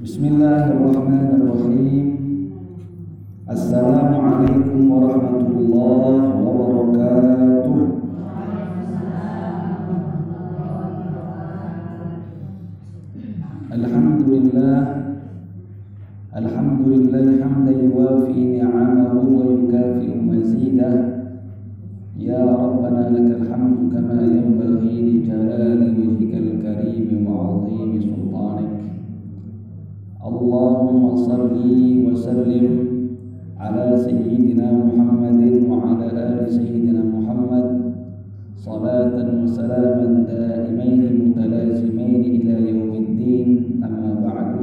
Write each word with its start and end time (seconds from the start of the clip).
بسم 0.00 0.24
الله 0.24 0.64
الرحمن 0.72 1.28
الرحيم. 1.36 2.06
السلام 3.50 4.10
عليكم 4.14 4.80
ورحمة 4.90 5.48
الله 5.60 6.22
وبركاته. 6.46 7.76
الحمد 13.70 14.20
لله. 14.28 14.78
الحمد 16.30 16.80
لله 16.88 17.26
حمدا 17.42 17.72
يوافي 17.74 18.62
نعمه 18.62 19.12
ويكافئ 19.36 20.10
مزيده. 20.16 21.09
يا 22.20 22.44
ربنا 22.44 23.08
لك 23.16 23.40
الحمد 23.40 23.92
كما 23.92 24.20
ينبغي 24.20 24.96
لجلال 25.08 25.80
وجهك 25.96 26.32
الكريم 26.44 27.26
وعظيم 27.26 27.90
سلطانك. 28.00 28.76
اللهم 30.28 31.02
صل 31.16 31.56
وسلم 32.06 32.66
على 33.56 33.86
سيدنا 33.96 34.68
محمد 34.84 35.40
وعلى 35.70 36.06
آل 36.12 36.52
سيدنا 36.52 37.02
محمد. 37.16 37.66
صلاة 38.68 39.16
وسلاما 39.40 40.24
دائمين 40.28 41.00
متلازمين 41.24 42.20
إلى 42.36 42.54
يوم 42.70 42.92
الدين 43.04 43.48
أما 43.80 44.10
بعد. 44.28 44.60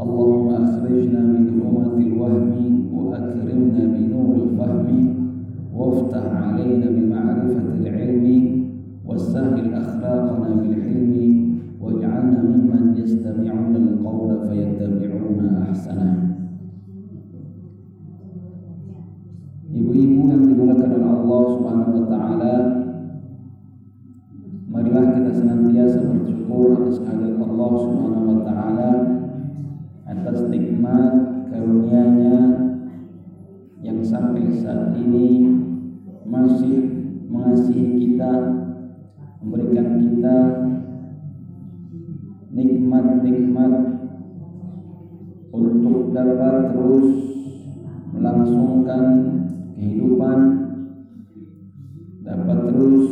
اللهم 0.00 0.48
أخرجنا 0.64 1.20
من 1.20 1.44
أمة 1.60 1.96
الوهم 2.06 2.64
وأكرمنا 2.96 3.82
بنور 3.92 4.34
الفهم. 4.44 5.21
وافتح 5.77 6.23
علينا 6.33 6.87
بمعرفة 6.89 7.63
العلم 7.81 8.25
وسهل 9.05 9.73
أخلاقنا 9.73 10.49
بالحلم 10.55 11.13
واجعلنا 11.81 12.41
ممن 12.43 12.93
يستمعون 12.97 13.75
القول 13.75 14.29
فيتبعون 14.47 15.39
أحسنه 15.61 16.13
Ibu-ibu 19.77 20.33
yang 20.33 20.41
dimulakan 20.49 20.89
oleh 20.89 21.05
Allah 21.05 21.41
Subhanahu 21.53 21.91
wa 22.01 22.05
taala 22.09 22.55
Marilah 24.73 25.05
kita 25.13 25.31
senantiasa 25.37 26.01
bersyukur 26.01 26.81
atas 26.81 26.97
kehadiran 27.05 27.45
Allah 27.45 27.71
Subhanahu 27.85 28.25
wa 28.25 28.41
taala 28.41 28.91
atas 30.09 30.49
nikmat 30.49 31.13
karunia-Nya 31.53 32.37
yang 33.85 34.01
sampai 34.01 34.49
saat 34.57 34.97
ini 34.97 35.07
masih 35.07 35.07
mengasihi 35.07 35.40
kita, 38.12 38.32
memberikan 39.40 39.88
kita 40.04 40.38
nikmat-nikmat 42.52 43.72
untuk 45.48 46.12
dapat 46.12 46.76
terus 46.76 47.08
melangsungkan 48.12 49.04
kehidupan, 49.80 50.38
dapat 52.20 52.58
terus 52.68 53.04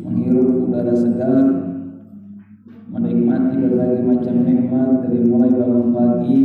menghirup 0.00 0.48
udara 0.72 0.96
segar, 0.96 1.44
menikmati 2.88 3.60
berbagai 3.60 4.08
macam 4.08 4.36
nikmat 4.40 4.90
dari 5.04 5.20
mulai 5.28 5.52
bangun 5.52 5.88
pagi, 5.92 6.38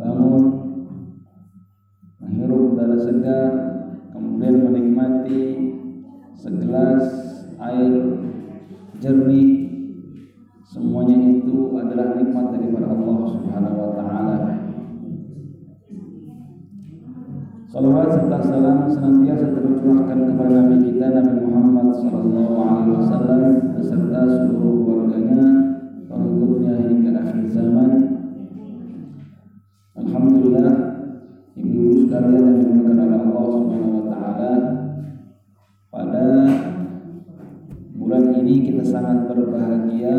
bangun, 0.00 0.57
senantiasa 18.88 19.52
tercurahkan 19.52 20.18
kepada 20.32 20.52
Nabi 20.64 20.76
kita 20.88 21.06
Nabi 21.12 21.34
Muhammad 21.44 21.88
sallallahu 22.00 22.56
alaihi 22.56 22.92
wasallam 22.96 23.42
beserta 23.76 24.20
seluruh 24.24 24.74
keluarganya, 24.84 25.42
pengikutnya 26.08 26.72
hingga 26.88 27.10
akhir 27.20 27.44
zaman. 27.52 27.90
Alhamdulillah 29.92 30.68
ibu-ibu 31.52 32.08
sekalian 32.08 32.42
yang 32.42 32.56
dimuliakan 32.64 32.98
oleh 33.04 33.20
Allah 33.20 33.46
Subhanahu 33.52 33.92
wa 33.92 34.04
taala 34.08 34.52
pada 35.92 36.26
bulan 37.92 38.24
ini 38.40 38.54
kita 38.72 38.84
sangat 38.88 39.28
berbahagia 39.28 40.16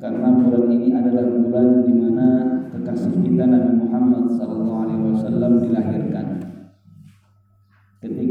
karena 0.00 0.28
bulan 0.32 0.64
ini 0.72 0.88
adalah 0.96 1.24
bulan 1.28 1.68
di 1.84 1.92
mana 1.92 2.28
kekasih 2.72 3.20
kita 3.20 3.44
Nabi 3.44 3.72
Muhammad 3.84 4.24
sallallahu 4.32 4.80
alaihi 4.88 5.02
wasallam 5.12 5.52
dilahirkan. 5.60 6.33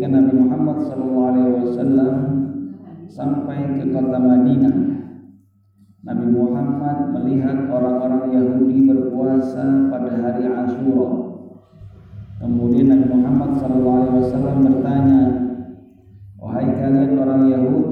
Ketika 0.04 0.20
Nabi 0.20 0.36
Muhammad 0.36 0.78
wasallam 1.64 2.16
sampai 3.08 3.80
ke 3.80 3.88
kota 3.88 4.20
Madinah, 4.20 4.76
Nabi 6.04 6.28
Muhammad 6.28 7.16
melihat 7.16 7.72
orang-orang 7.72 8.36
Yahudi 8.36 8.84
berpuasa 8.84 9.64
pada 9.88 10.12
hari 10.20 10.44
Asyura. 10.44 11.40
Kemudian 12.36 12.92
Nabi 12.92 13.16
Muhammad 13.16 13.64
SAW 13.64 14.60
bertanya, 14.68 15.22
Wahai 16.36 16.68
kalian 16.68 17.16
orang 17.24 17.44
Yahud, 17.48 17.88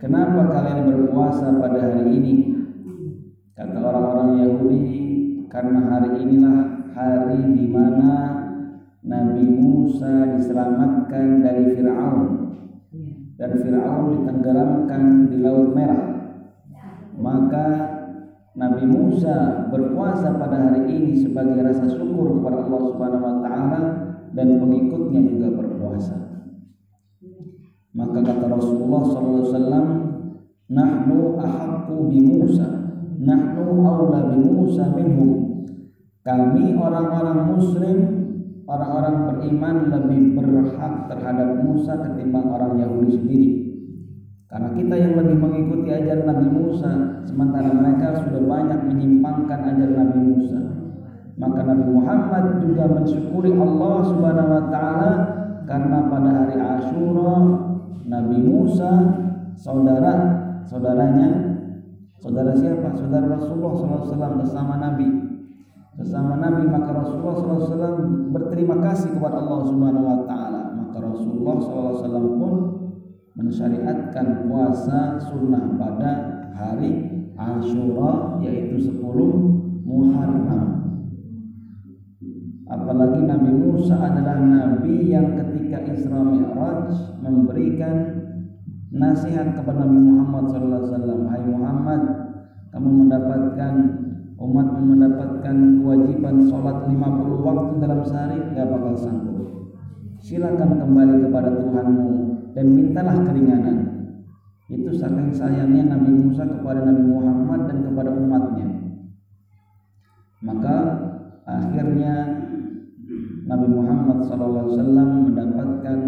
kenapa 0.00 0.40
kalian 0.56 0.88
berpuasa 0.88 1.52
pada 1.60 2.00
hari 2.00 2.16
ini? 2.16 2.34
Kata 3.60 3.76
orang-orang 3.76 4.40
Yahudi, 4.40 4.84
karena 5.52 5.84
hari 5.84 6.16
inilah 6.24 6.88
hari 6.96 7.44
di 7.60 7.68
mana 7.68 8.39
Nabi 9.00 9.48
Musa 9.48 10.36
diselamatkan 10.36 11.40
dari 11.40 11.72
Fir'aun 11.72 12.52
dan 13.40 13.50
Fir'aun 13.56 14.04
ditenggelamkan 14.12 15.32
di 15.32 15.40
Laut 15.40 15.72
Merah. 15.72 16.04
Maka 17.16 17.66
Nabi 18.52 18.84
Musa 18.84 19.68
berpuasa 19.72 20.36
pada 20.36 20.68
hari 20.68 20.84
ini 20.92 21.16
sebagai 21.16 21.64
rasa 21.64 21.88
syukur 21.88 22.36
kepada 22.40 22.68
Allah 22.68 22.82
Subhanahu 22.92 23.24
wa 23.24 23.36
taala 23.40 23.80
dan 24.36 24.60
pengikutnya 24.60 25.20
juga 25.32 25.48
berpuasa. 25.56 26.16
Maka 27.96 28.20
kata 28.20 28.46
Rasulullah 28.52 29.02
sallallahu 29.08 29.40
alaihi 29.40 29.52
wasallam, 29.56 29.86
"Nahnu 30.68 31.40
ahaqqu 31.40 31.96
bi 32.12 32.18
Musa, 32.20 32.68
nahnu 33.16 33.80
aula 33.80 34.28
bi 34.28 34.44
Musa 34.44 34.92
minhum." 34.92 35.64
Kami 36.20 36.76
orang-orang 36.76 37.56
muslim, 37.56 38.19
orang-orang 38.70 39.16
beriman 39.34 39.76
lebih 39.90 40.38
berhak 40.38 41.10
terhadap 41.10 41.58
Musa 41.66 41.98
ketimbang 41.98 42.46
orang 42.54 42.78
Yahudi 42.78 43.10
sendiri. 43.18 43.50
Karena 44.50 44.74
kita 44.74 44.94
yang 44.98 45.14
lebih 45.14 45.36
mengikuti 45.38 45.94
ajaran 45.94 46.26
Nabi 46.26 46.46
Musa 46.50 47.22
Sementara 47.22 47.70
mereka 47.70 48.18
sudah 48.26 48.42
banyak 48.42 48.82
menyimpangkan 48.82 49.60
ajaran 49.62 49.94
Nabi 49.94 50.18
Musa 50.26 50.60
Maka 51.38 51.60
Nabi 51.62 51.86
Muhammad 51.86 52.58
juga 52.58 52.90
mensyukuri 52.90 53.54
Allah 53.54 53.96
subhanahu 54.10 54.50
wa 54.50 54.64
ta'ala 54.66 55.10
Karena 55.70 55.98
pada 56.10 56.30
hari 56.34 56.58
Ashura 56.58 57.34
Nabi 58.10 58.38
Musa 58.42 58.90
saudara 59.54 60.14
saudaranya 60.66 61.62
Saudara 62.18 62.50
siapa? 62.50 62.90
Saudara 62.98 63.30
Rasulullah 63.30 63.70
SAW 63.78 64.42
bersama 64.42 64.82
Nabi 64.82 65.29
Bersama 66.00 66.40
Nabi 66.40 66.64
maka 66.64 66.96
Rasulullah 66.96 67.60
SAW 67.60 68.32
berterima 68.32 68.80
kasih 68.80 69.20
kepada 69.20 69.44
Allah 69.44 69.68
subhanahu 69.68 70.08
wa 70.08 70.18
ta'ala 70.24 70.62
Maka 70.72 70.96
Rasulullah 70.96 71.60
SAW 71.60 72.40
pun 72.40 72.54
mensyariatkan 73.36 74.48
puasa 74.48 75.20
sunnah 75.20 75.76
pada 75.76 76.12
hari 76.56 77.04
Ashura 77.36 78.40
yaitu 78.40 78.96
10 78.96 79.84
Muharram. 79.84 80.64
Apalagi 82.64 83.20
Nabi 83.26 83.50
Musa 83.60 84.00
adalah 84.00 84.40
nabi 84.40 85.10
yang 85.10 85.36
ketika 85.36 85.84
Isra 85.84 86.22
Mi'raj 86.22 86.96
memberikan 87.20 87.96
nasihat 88.88 89.52
kepada 89.52 89.84
Nabi 89.84 90.00
Muhammad 90.00 90.44
SAW. 90.48 91.26
Hai 91.26 91.42
Muhammad, 91.50 92.02
kamu 92.70 92.88
mendapatkan 93.04 93.99
umat 94.40 94.80
mendapatkan 94.80 95.56
kewajiban 95.84 96.48
sholat 96.48 96.88
50 96.88 96.96
waktu 97.44 97.72
dalam 97.76 98.00
sehari 98.08 98.40
gak 98.56 98.72
bakal 98.72 98.96
sanggup. 98.96 99.36
Silakan 100.16 100.80
kembali 100.80 101.28
kepada 101.28 101.60
Tuhanmu 101.60 102.10
dan 102.56 102.66
mintalah 102.72 103.20
keringanan. 103.20 103.78
Itu 104.72 104.96
saking 104.96 105.36
sayangnya 105.36 105.92
Nabi 105.92 106.10
Musa 106.24 106.48
kepada 106.48 106.88
Nabi 106.88 107.04
Muhammad 107.04 107.68
dan 107.68 107.78
kepada 107.84 108.10
umatnya. 108.16 108.68
Maka 110.40 110.76
akhirnya 111.44 112.14
Nabi 113.44 113.66
Muhammad 113.68 114.24
SAW 114.24 115.28
mendapatkan 115.28 115.98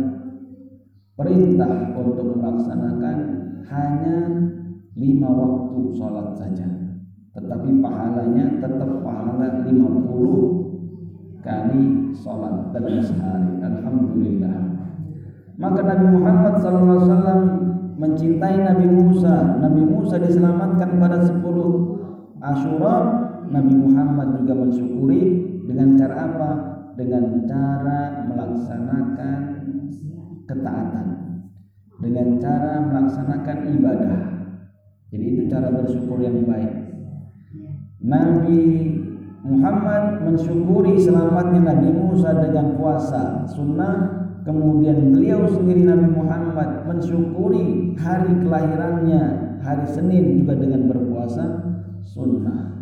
perintah 1.20 1.73
untuk 2.00 2.40
melaksanakan 2.40 3.17
hanya 3.69 4.17
lima 4.96 5.29
waktu 5.29 5.81
sholat 5.96 6.32
saja 6.38 6.81
tetapi 7.32 7.81
pahalanya 7.81 8.61
tetap 8.61 9.00
pahala 9.00 9.64
50 9.64 11.40
kali 11.40 12.12
sholat 12.12 12.76
dalam 12.76 13.00
sehari. 13.00 13.56
Alhamdulillah. 13.64 14.56
Maka 15.56 15.81
Nabi 15.81 16.06
Muhammad 16.12 16.55
SAW 16.61 17.40
mencintai 17.96 18.56
Nabi 18.61 18.84
Musa. 18.84 19.56
Nabi 19.64 19.81
Musa 19.81 20.20
diselamatkan 20.20 21.00
pada 21.00 21.25
10 21.25 21.40
Ashura 22.43 22.96
Nabi 23.49 23.75
Muhammad 23.81 24.43
juga 24.44 24.55
mensyukuri 24.58 25.20
dengan 25.64 25.96
cara 25.96 26.17
apa? 26.29 26.50
dengan 26.93 27.40
cara 27.49 28.29
melaksanakan 28.29 29.38
ketaatan. 30.44 31.06
Dengan 32.05 32.37
cara 32.37 32.84
melaksanakan 32.84 33.58
ibadah. 33.81 34.20
Jadi 35.08 35.25
itu 35.25 35.43
cara 35.49 35.73
bersyukur 35.73 36.20
yang 36.20 36.44
baik 36.44 36.81
Nabi 38.03 38.59
Muhammad 39.47 40.27
mensyukuri 40.27 40.99
selamatnya 40.99 41.63
Nabi 41.63 41.89
Musa 41.95 42.35
dengan 42.35 42.75
puasa 42.75 43.47
sunnah. 43.47 44.23
Kemudian 44.43 45.15
beliau 45.15 45.47
sendiri 45.47 45.87
Nabi 45.87 46.11
Muhammad 46.11 46.83
mensyukuri 46.91 47.95
hari 47.95 48.43
kelahirannya 48.43 49.23
hari 49.63 49.87
Senin 49.87 50.43
juga 50.43 50.59
dengan 50.59 50.91
berpuasa 50.91 51.63
sunnah. 52.03 52.75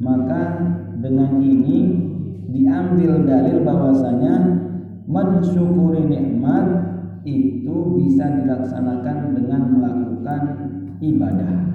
Maka 0.00 0.42
dengan 0.96 1.36
ini 1.44 2.08
diambil 2.48 3.28
dalil 3.28 3.60
bahwasanya 3.68 4.64
mensyukuri 5.04 6.08
nikmat 6.08 6.64
itu 7.28 7.76
bisa 8.00 8.32
dilaksanakan 8.40 9.36
dengan 9.36 9.60
melakukan 9.76 10.40
ibadah 11.04 11.71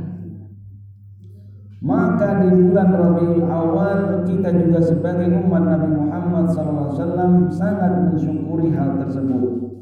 maka 1.77 2.41
di 2.41 2.49
bulan 2.57 2.89
Rabiul 2.89 3.45
Awal 3.45 4.25
kita 4.25 4.49
juga 4.49 4.81
sebagai 4.81 5.29
umat 5.45 5.61
Nabi 5.61 5.89
Muhammad 5.93 6.49
SAW 6.49 7.53
sangat 7.53 8.09
mensyukuri 8.09 8.73
hal 8.73 8.97
tersebut. 8.97 9.77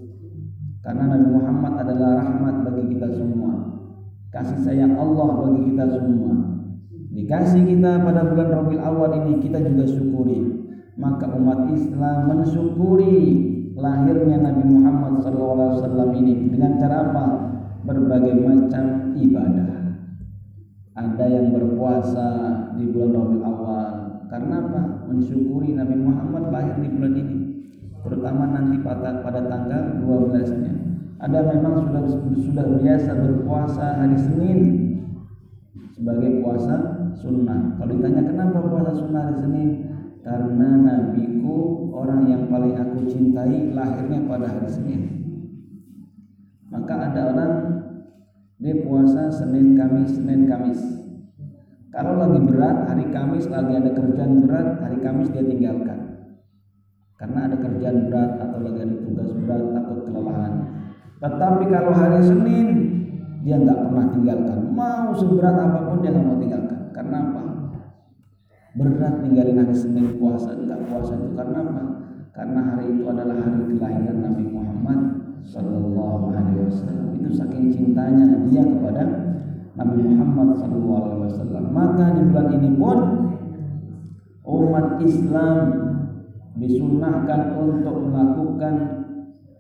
Karena 0.84 1.16
Nabi 1.16 1.28
Muhammad 1.32 1.88
adalah 1.88 2.20
rahmat 2.20 2.68
bagi 2.68 3.00
kita 3.00 3.16
semua. 3.16 3.80
Kasih 4.28 4.60
sayang 4.68 5.00
Allah 5.00 5.40
bagi 5.48 5.72
kita 5.72 5.88
semua. 5.88 6.36
Dikasih 7.16 7.64
kita 7.64 8.04
pada 8.04 8.28
bulan 8.28 8.50
Rabiul 8.52 8.84
Awal 8.84 9.12
ini 9.24 9.34
kita 9.40 9.64
juga 9.64 9.88
syukuri. 9.88 10.68
Maka 11.00 11.32
umat 11.32 11.72
Islam 11.72 12.28
mensyukuri 12.28 13.16
lahirnya 13.80 14.44
Nabi 14.44 14.64
Muhammad 14.68 15.24
SAW 15.24 16.12
ini 16.12 16.52
dengan 16.52 16.76
cara 16.76 17.08
apa? 17.08 17.26
Berbagai 17.88 18.36
macam 18.44 19.16
ibadah 19.16 19.75
ada 20.96 21.26
yang 21.28 21.52
berpuasa 21.52 22.28
di 22.80 22.88
bulan 22.88 23.12
Rabiul 23.12 23.44
Awal 23.44 23.88
karena 24.32 24.56
apa? 24.64 24.82
Mensyukuri 25.12 25.76
Nabi 25.76 25.96
Muhammad 26.00 26.50
lahir 26.56 26.76
di 26.80 26.88
bulan 26.88 27.14
ini 27.20 27.36
terutama 28.00 28.48
nanti 28.48 28.80
pada 28.80 29.20
pada 29.20 29.44
tanggal 29.50 29.98
12-nya. 30.00 30.74
Ada 31.20 31.40
memang 31.52 31.90
sudah 31.90 32.04
sudah 32.38 32.66
biasa 32.80 33.12
berpuasa 33.12 33.86
hari 33.98 34.18
Senin 34.20 34.60
sebagai 35.92 36.40
puasa 36.40 36.76
sunnah. 37.20 37.76
Kalau 37.76 37.92
ditanya 37.92 38.24
kenapa 38.32 38.60
puasa 38.64 38.92
sunnah 38.96 39.22
hari 39.32 39.38
Senin? 39.44 39.70
Karena 40.24 40.70
nabiku 40.80 41.92
orang 41.92 42.30
yang 42.32 42.44
paling 42.48 42.76
aku 42.78 43.04
cintai 43.12 43.76
lahirnya 43.76 44.24
pada 44.32 44.48
hari 44.48 44.70
Senin. 44.72 45.02
Maka 46.72 46.94
ada 47.12 47.22
orang 47.36 47.54
dia 48.56 48.76
puasa 48.88 49.28
Senin 49.36 49.76
Kamis 49.76 50.16
Senin 50.16 50.48
Kamis. 50.48 50.80
Kalau 51.92 52.20
lagi 52.20 52.40
berat 52.44 52.88
hari 52.88 53.08
Kamis 53.12 53.48
lagi 53.52 53.76
ada 53.76 53.92
kerjaan 53.92 54.44
berat 54.48 54.80
hari 54.80 55.00
Kamis 55.04 55.32
dia 55.32 55.44
tinggalkan. 55.44 56.00
Karena 57.16 57.48
ada 57.48 57.56
kerjaan 57.60 58.12
berat 58.12 58.32
atau 58.40 58.60
lagi 58.64 58.80
ada 58.84 58.96
tugas 59.04 59.30
berat 59.44 59.64
takut 59.76 60.00
kelelahan. 60.08 60.54
Tetapi 61.20 61.64
kalau 61.72 61.94
hari 61.96 62.20
Senin 62.24 62.68
dia 63.44 63.60
nggak 63.60 63.80
pernah 63.92 64.06
tinggalkan. 64.12 64.60
Mau 64.72 65.12
seberat 65.16 65.56
apa 65.56 65.80
pun 65.92 66.00
dia 66.04 66.12
nggak 66.16 66.28
mau 66.28 66.40
tinggalkan. 66.40 66.80
Karena 66.96 67.18
apa? 67.28 67.42
Berat 68.76 69.14
tinggalin 69.24 69.60
hari 69.64 69.76
Senin 69.76 70.16
puasa 70.20 70.56
nggak 70.56 70.80
puasa 70.92 71.12
itu 71.16 71.32
karena 71.36 71.60
apa? 71.60 71.84
Karena 72.36 72.60
hari 72.72 72.86
itu 72.92 73.04
adalah 73.08 73.36
hari 73.40 73.64
kelahiran 73.72 74.18
Nabi 74.20 74.44
Muhammad 74.52 75.25
Sallallahu 75.46 76.34
Alaihi 76.34 76.66
Wasallam 76.66 77.16
itu 77.22 77.30
saking 77.34 77.70
cintanya 77.72 78.44
dia 78.50 78.66
kepada 78.66 79.04
Nabi 79.78 80.02
Muhammad 80.04 80.58
Sallallahu 80.58 81.02
Alaihi 81.06 81.24
Wasallam 81.30 81.66
maka 81.72 82.06
di 82.18 82.22
bulan 82.30 82.48
ini 82.58 82.70
pun 82.76 82.98
umat 84.46 84.88
Islam 85.02 85.58
disunahkan 86.56 87.60
untuk 87.60 88.10
melakukan 88.10 88.74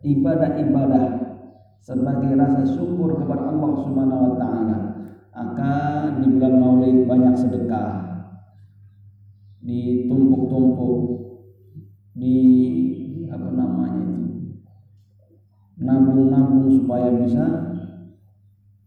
ibadah-ibadah 0.05 1.05
sebagai 1.85 2.33
rasa 2.33 2.65
syukur 2.65 3.13
kepada 3.21 3.53
Allah 3.53 3.71
Subhanahu 3.83 4.21
wa 4.25 4.33
taala. 4.41 4.77
Akan 5.35 6.23
di 6.23 6.27
bulan 6.31 6.53
Maulid 6.57 7.05
banyak 7.05 7.35
sedekah. 7.35 7.89
Ditumpuk-tumpuk 9.65 10.97
di 12.15 12.37
nabung-nabung 16.15 16.71
supaya 16.71 17.11
bisa 17.11 17.43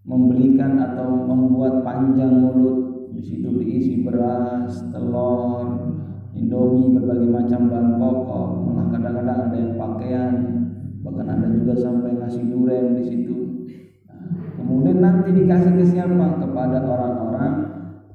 membelikan 0.09 0.81
atau 0.81 1.29
membuat 1.29 1.85
panjang 1.85 2.41
mulut 2.41 3.13
di 3.13 3.21
situ 3.21 3.53
diisi 3.61 4.01
beras, 4.01 4.81
telur, 4.89 5.93
indomie, 6.33 6.97
berbagai 6.97 7.29
macam 7.29 7.69
bahan 7.69 7.89
pokok, 8.01 8.49
malah 8.65 8.87
kadang-kadang 8.89 9.39
ada 9.53 9.57
yang 9.61 9.75
pakaian, 9.77 10.33
bahkan 11.05 11.29
ada 11.29 11.47
juga 11.53 11.77
sampai 11.77 12.17
nasi 12.17 12.49
duren 12.49 12.97
di 12.97 13.05
situ. 13.05 13.37
Nah, 14.09 14.25
kemudian 14.57 15.05
nanti 15.05 15.29
dikasih 15.37 15.73
ke 15.77 15.85
siapa? 15.85 16.41
Kepada 16.41 16.81
orang-orang 16.89 17.53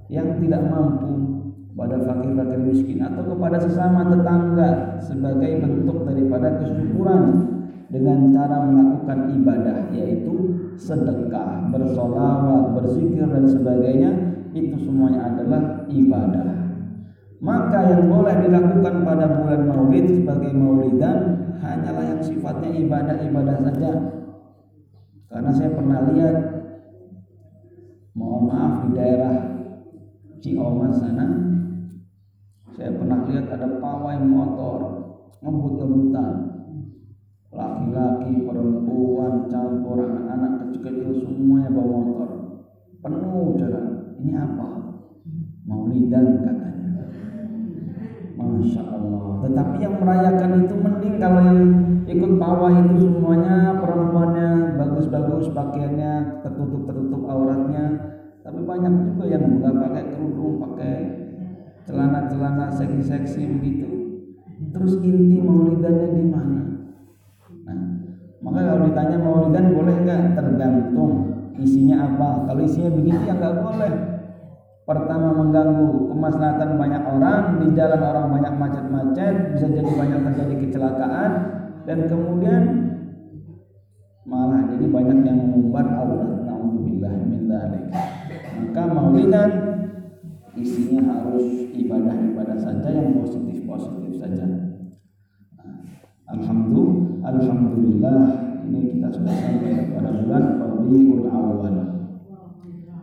yang 0.10 0.42
tidak 0.42 0.66
mampu, 0.74 1.14
pada 1.78 2.02
fakir-fakir 2.02 2.62
miskin 2.66 3.06
atau 3.06 3.22
kepada 3.38 3.62
sesama 3.62 4.10
tetangga 4.10 4.98
sebagai 4.98 5.62
bentuk 5.62 6.02
daripada 6.10 6.58
kesyukuran 6.58 7.54
dengan 7.94 8.34
cara 8.34 8.66
melakukan 8.66 9.30
ibadah 9.38 9.78
yaitu 9.94 10.34
sedekah, 10.82 11.70
bersolawat, 11.70 12.74
berzikir 12.74 13.30
dan 13.30 13.46
sebagainya 13.46 14.12
itu 14.58 14.74
semuanya 14.82 15.30
adalah 15.30 15.86
ibadah. 15.86 16.50
Maka 17.38 17.80
yang 17.94 18.10
boleh 18.10 18.50
dilakukan 18.50 19.06
pada 19.06 19.26
bulan 19.38 19.70
Maulid 19.70 20.10
sebagai 20.10 20.56
maulidan 20.58 21.54
hanyalah 21.62 22.18
yang 22.18 22.22
sifatnya 22.24 22.72
ibadah-ibadah 22.82 23.58
saja. 23.62 23.94
Karena 25.30 25.52
saya 25.54 25.70
pernah 25.78 26.08
lihat 26.10 26.38
mohon 28.18 28.50
maaf 28.50 28.74
di 28.88 28.90
daerah 28.98 29.36
Cioma 30.42 30.92
sana 30.92 31.54
saya 32.74 32.90
pernah 32.94 33.26
lihat 33.30 33.48
ada 33.54 33.78
pawai 33.78 34.18
motor 34.22 34.80
ngebut-ngebutan 35.42 36.53
laki-laki, 37.54 38.34
perempuan, 38.44 39.46
campur 39.46 40.02
anak-anak 40.02 40.52
kecil-kecil 40.66 41.14
semuanya 41.22 41.70
bawa 41.70 41.98
motor. 42.02 42.30
Penuh 43.00 43.54
jalan. 43.62 43.86
Ini 44.18 44.34
apa? 44.34 44.68
Maulidan 45.70 46.42
katanya. 46.42 47.06
Masya 48.34 48.84
Allah. 48.90 49.46
Tetapi 49.46 49.76
yang 49.80 49.96
merayakan 50.02 50.52
itu 50.66 50.76
mending 50.76 51.16
kalau 51.22 51.42
yang 51.46 51.62
ikut 52.10 52.32
pawai 52.42 52.74
itu 52.84 52.96
semuanya 53.08 53.80
perempuannya 53.80 54.50
bagus-bagus 54.76 55.54
pakaiannya 55.54 56.42
tertutup-tertutup 56.42 57.22
auratnya. 57.30 57.86
Tapi 58.44 58.60
banyak 58.66 58.94
juga 59.08 59.24
yang 59.30 59.62
nggak 59.62 59.76
pakai 59.78 60.04
kerudung 60.12 60.60
pakai 60.60 60.96
celana-celana 61.88 62.68
seksi-seksi 62.74 63.42
begitu. 63.56 63.88
Terus 64.74 65.00
inti 65.04 65.38
maulidannya 65.44 66.08
di 66.12 66.24
mana 66.28 66.73
maka 68.44 68.60
kalau 68.60 68.82
ditanya 68.92 69.18
maulidan 69.24 69.66
boleh 69.72 69.96
nggak? 70.04 70.22
Tergantung 70.36 71.12
isinya 71.56 72.12
apa. 72.12 72.44
Kalau 72.52 72.62
isinya 72.64 72.92
begitu 72.92 73.24
ya 73.24 73.34
nggak 73.40 73.56
boleh. 73.64 73.94
Pertama 74.84 75.32
mengganggu 75.32 76.12
kemaslahatan 76.12 76.76
banyak 76.76 77.04
orang, 77.08 77.44
di 77.64 77.68
jalan 77.72 78.04
orang 78.04 78.26
banyak 78.36 78.54
macet-macet, 78.60 79.56
bisa 79.56 79.72
jadi 79.72 79.92
banyak 79.96 80.20
terjadi 80.28 80.56
kecelakaan 80.60 81.32
dan 81.88 81.98
kemudian 82.12 82.62
malah 84.28 84.68
jadi 84.68 84.92
banyak 84.92 85.24
yang 85.24 85.40
mengumbar 85.40 85.88
aurat. 85.88 86.44
Nauzubillah 86.44 87.16
min 87.16 87.48
Maka 87.48 88.84
maulidan 88.92 89.52
isinya 90.60 91.16
harus 91.16 91.72
ibadah-ibadah 91.72 92.60
saja 92.60 92.90
yang 92.92 93.16
positif-positif 93.24 94.20
saja. 94.20 94.73
Alhamdulillah, 96.34 97.30
Alhamdulillah 97.30 98.22
ini 98.66 98.98
kita 98.98 99.14
sudah 99.14 99.38
sampai 99.38 99.94
pada 99.94 100.10
bulan 100.18 100.58
Rabiul 100.58 101.30
Awal. 101.30 101.78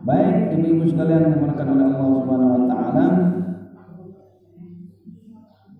Baik 0.03 0.59
ibu-ibu 0.59 0.83
sekalian 0.91 1.39
yang 1.39 1.47
oleh 1.47 1.87
Allah 1.95 2.19
Subhanahu 2.19 2.51
wa 2.51 2.67
taala. 2.67 3.07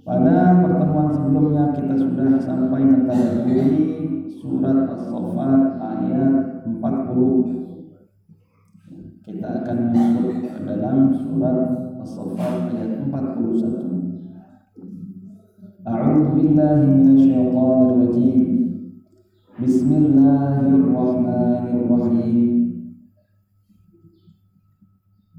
Pada 0.01 0.35
pertemuan 0.63 1.11
sebelumnya 1.11 1.75
kita 1.75 1.93
sudah 1.99 2.39
sampai 2.39 2.87
mentadaburi 2.87 3.67
surat 4.39 4.87
As-Saffat 4.95 5.61
ayat 5.75 6.63
40. 6.71 9.27
Kita 9.27 9.47
akan 9.59 9.77
masuk 9.91 10.39
ke 10.39 10.55
dalam 10.63 11.19
surat 11.19 11.57
As-Saffat 11.99 12.71
ayat 12.71 13.03
41. 13.11 14.00
A'udzu 15.80 16.36
billahi 16.36 16.84
minasyaitonir 16.84 18.04
rajim. 18.04 18.44
Bismillahirrahmanirrahim. 19.56 22.44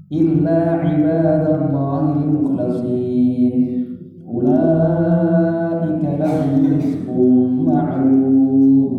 إلا 0.08 0.80
عباد 0.80 1.44
الله 1.60 2.04
المخلصين 2.24 3.54
أولئك 4.24 6.02
لهم 6.16 6.50
رزق 6.64 7.06
معلوم 7.68 8.92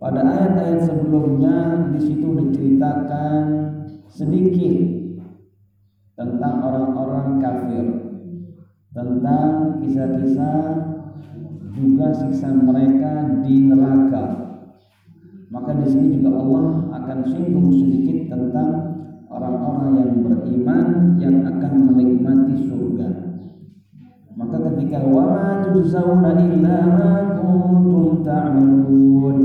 pada 0.00 0.20
ayat-ayat 0.24 0.88
sebelumnya 0.88 1.56
di 1.92 2.00
situ 2.00 2.24
diceritakan 2.40 3.44
sedikit 4.08 4.80
tentang 6.16 6.56
orang-orang 6.64 7.36
kafir 7.36 8.01
tentang 8.93 9.81
kisah-kisah 9.81 10.61
juga 11.73 12.07
siksa 12.13 12.53
mereka 12.53 13.41
di 13.41 13.65
neraka 13.65 14.43
maka 15.53 15.69
di 15.77 15.85
sini 15.85 16.17
juga 16.17 16.33
Allah 16.33 16.65
akan 16.97 17.17
singgung 17.29 17.69
sedikit 17.69 18.33
tentang 18.33 18.97
orang-orang 19.29 20.01
yang 20.01 20.11
beriman 20.25 20.85
yang 21.21 21.45
akan 21.45 21.93
menikmati 21.93 22.57
surga. 22.65 23.09
Maka 24.33 24.57
ketika 24.73 25.05
wa 25.05 25.29
ma 25.29 25.49
tujzauna 25.61 26.41
illa 26.41 26.77
ma 26.89 27.11
kuntum 27.37 28.25
ta'malun. 28.25 29.37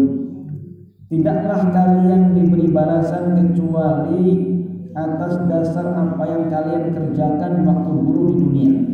Tidaklah 1.12 1.61
kalian 1.76 2.33
diberi 2.33 2.73
balasan 2.73 3.37
kecuali 3.37 4.49
atas 4.97 5.45
dasar 5.45 5.93
apa 5.93 6.25
yang 6.25 6.49
kalian 6.49 6.97
kerjakan 6.97 7.69
waktu 7.69 7.93
dulu 8.00 8.21
di 8.33 8.35
dunia. 8.40 8.88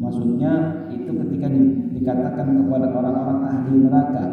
Maksudnya 0.00 0.52
itu 0.88 1.12
ketika 1.12 1.46
di, 1.52 1.92
dikatakan 2.00 2.64
kepada 2.64 2.88
orang-orang 2.88 3.40
ahli 3.52 3.84
neraka, 3.84 4.24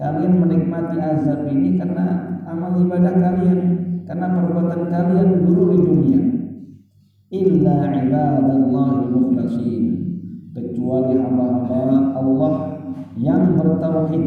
kalian 0.00 0.40
menikmati 0.40 0.96
azab 0.96 1.44
ini 1.52 1.76
karena 1.76 2.40
amal 2.48 2.72
ibadah 2.80 3.12
kalian 3.12 3.60
karena 4.08 4.26
perbuatan 4.32 4.82
kalian 4.88 5.30
dulu 5.44 5.62
di 5.76 5.78
dunia. 5.84 6.20
Illa 7.28 7.76
ibadallahi 8.00 9.04
mukhlasin 9.12 9.84
kecuali 10.56 11.20
hamba-hamba 11.20 12.16
Allah 12.16 12.52
yang 13.20 13.60
bertauhid 13.60 14.24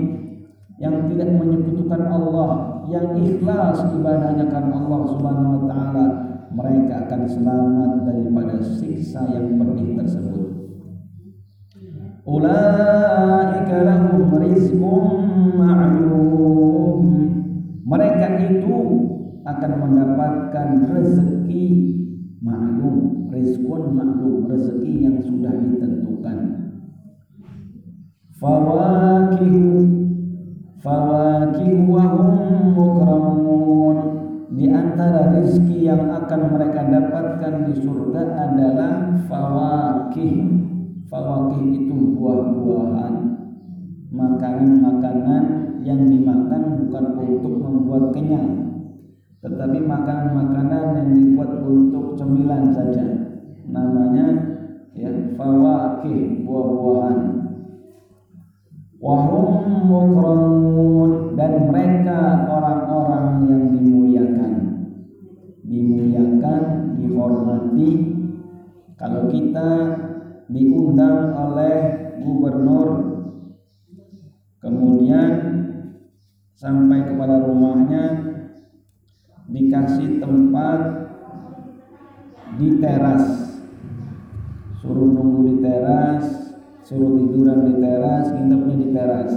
yang 0.78 1.10
tidak 1.10 1.30
menyekutukan 1.42 2.06
Allah 2.06 2.84
yang 2.86 3.18
ikhlas 3.18 3.82
ibadahnya 3.98 4.46
karena 4.46 4.78
Allah 4.78 5.02
Subhanahu 5.10 5.54
wa 5.58 5.64
taala 5.66 6.06
mereka 6.54 7.10
akan 7.10 7.22
selamat 7.26 7.92
daripada 8.06 8.56
siksa 8.62 9.26
yang 9.34 9.58
pedih 9.58 9.98
tersebut 9.98 10.57
ulaika 12.28 13.78
lahum 13.88 14.28
ma'lum 15.56 17.02
mereka 17.88 18.28
itu 18.52 18.78
akan 19.48 19.72
mendapatkan 19.80 20.92
rezeki 20.92 21.66
maklum, 22.44 23.32
rizkun 23.32 23.96
maklum, 23.96 24.44
rezeki 24.52 25.08
yang 25.08 25.24
sudah 25.24 25.56
ditentukan. 25.56 26.38
Fawakih 28.36 29.88
fawakih 30.84 31.74
wa 31.88 32.06
hum. 32.12 33.98
Di 34.58 34.68
antara 34.74 35.38
rezeki 35.38 35.86
yang 35.86 36.12
akan 36.12 36.42
mereka 36.52 36.82
dapatkan 36.92 37.72
di 37.72 37.74
surga 37.78 38.24
adalah 38.36 39.16
fawakih. 39.32 40.67
Fawakih 41.08 41.64
itu 41.72 42.20
buah-buahan, 42.20 43.16
makanan-makanan 44.12 45.44
yang 45.88 46.04
dimakan 46.04 46.84
bukan 46.84 47.06
untuk 47.16 47.54
membuat 47.64 48.12
kenyang, 48.12 48.84
tetapi 49.40 49.88
makanan-makanan 49.88 50.84
yang 51.00 51.10
dibuat 51.16 51.64
untuk 51.64 52.20
cemilan 52.20 52.76
saja. 52.76 53.08
Namanya 53.72 54.26
ya 54.92 55.32
fawakih 55.40 56.44
buah-buahan. 56.44 57.20
Wahum 59.00 59.48
dan 61.40 61.72
mereka 61.72 62.50
orang-orang 62.52 63.48
yang 63.48 63.64
dimuliakan. 63.72 64.54
Dimuliakan 65.64 66.62
dihormati. 67.00 67.90
Kalau 68.98 69.30
kita 69.30 69.70
diundang 70.52 71.36
oleh 71.36 71.76
gubernur. 72.20 72.90
Kemudian 74.60 75.30
sampai 76.58 77.08
kepada 77.08 77.46
rumahnya 77.46 78.04
dikasih 79.48 80.20
tempat 80.20 80.80
di 82.60 82.82
teras. 82.82 83.26
Suruh 84.82 85.10
nunggu 85.10 85.40
di 85.52 85.56
teras 85.62 86.48
suruh 86.88 87.20
tiduran 87.20 87.68
di 87.68 87.74
teras 87.84 88.32
nginepnya 88.32 88.76
di 88.80 88.88
teras. 88.96 89.34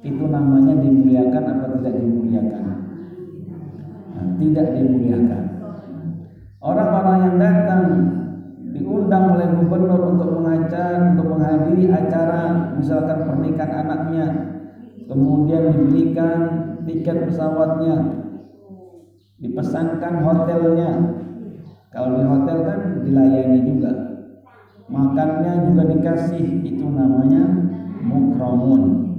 Itu 0.00 0.24
namanya 0.32 0.80
dimuliakan 0.80 1.44
apa 1.44 1.64
tidak 1.76 1.94
dimuliakan? 2.00 2.64
Nah, 4.16 4.26
tidak 4.40 4.66
dimuliakan. 4.72 5.42
Orang-orang 6.64 7.18
yang 7.20 7.36
datang 7.36 7.84
diundang 9.10 9.34
oleh 9.34 9.48
gubernur 9.58 10.14
untuk 10.14 10.38
mengajar 10.38 11.18
untuk 11.18 11.34
menghadiri 11.34 11.90
acara 11.90 12.70
misalkan 12.78 13.26
pernikahan 13.26 13.82
anaknya. 13.82 14.26
Kemudian 15.10 15.74
dibelikan 15.74 16.38
tiket 16.86 17.26
pesawatnya 17.26 18.22
dipesankan 19.42 20.22
hotelnya. 20.22 20.90
Kalau 21.90 22.22
di 22.22 22.22
hotel 22.22 22.58
kan 22.62 22.78
dilayani 23.02 23.58
juga. 23.66 23.92
Makannya 24.86 25.66
juga 25.66 25.82
dikasih 25.90 26.62
itu 26.62 26.86
namanya 26.86 27.50
mukramun 28.06 29.10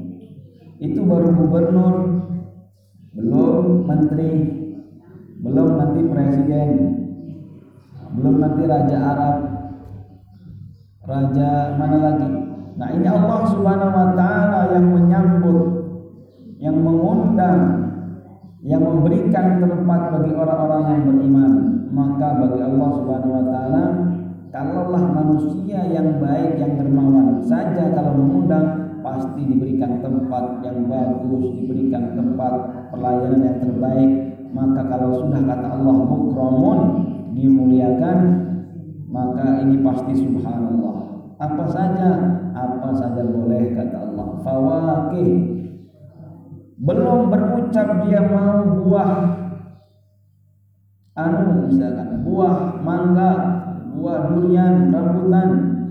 itu 0.79 0.99
baru 1.03 1.35
gubernur 1.35 1.95
belum 3.11 3.87
menteri 3.87 4.31
belum 5.39 5.67
nanti 5.79 6.01
presiden 6.11 6.69
belum 8.19 8.35
nanti 8.43 8.63
raja 8.67 8.97
Arab 8.99 9.50
raja 11.05 11.75
mana 11.77 11.97
lagi? 11.97 12.29
Nah 12.77 12.87
ini 12.93 13.07
Allah 13.09 13.39
subhanahu 13.51 13.93
wa 13.93 14.09
ta'ala 14.15 14.59
yang 14.73 14.85
menyambut 14.89 15.59
yang 16.61 16.77
mengundang 16.77 17.81
yang 18.61 18.85
memberikan 18.85 19.57
tempat 19.57 20.01
bagi 20.13 20.31
orang-orang 20.37 20.83
yang 20.93 21.03
beriman. 21.09 21.51
Maka 21.91 22.27
bagi 22.37 22.61
Allah 22.61 22.89
Subhanahu 23.01 23.33
wa 23.33 23.43
taala 23.49 23.83
kalaulah 24.53 25.03
manusia 25.11 25.81
yang 25.89 26.21
baik 26.21 26.61
yang 26.61 26.77
dermawan 26.77 27.41
saja 27.49 27.89
kalau 27.91 28.13
mengundang 28.15 29.01
pasti 29.01 29.41
diberikan 29.49 29.99
tempat 30.05 30.61
yang 30.61 30.85
bagus 30.85 31.57
diberikan 31.57 32.13
tempat 32.13 32.53
pelayanan 32.93 33.41
yang 33.41 33.57
terbaik. 33.65 34.11
Maka 34.53 34.81
kalau 34.85 35.25
sudah 35.25 35.41
kata 35.41 35.67
Allah 35.81 35.95
mukramun 36.05 36.79
dimuliakan 37.33 38.17
maka 39.11 39.67
ini 39.67 39.83
pasti 39.83 40.15
subhanallah. 40.15 41.27
Apa 41.35 41.65
saja 41.67 42.09
apa 42.55 42.89
saja 42.95 43.27
boleh 43.27 43.75
kata 43.75 43.97
Allah. 44.07 44.27
Fawakih. 44.39 45.35
Belum 46.81 47.29
berucap 47.29 48.07
dia 48.07 48.23
mau 48.31 48.81
buah. 48.81 49.13
Anu 51.11 51.67
misalkan 51.67 52.23
buah 52.23 52.79
mangga 52.81 53.31
buah 53.99 54.31
durian 54.31 54.89
rambutan 54.89 55.49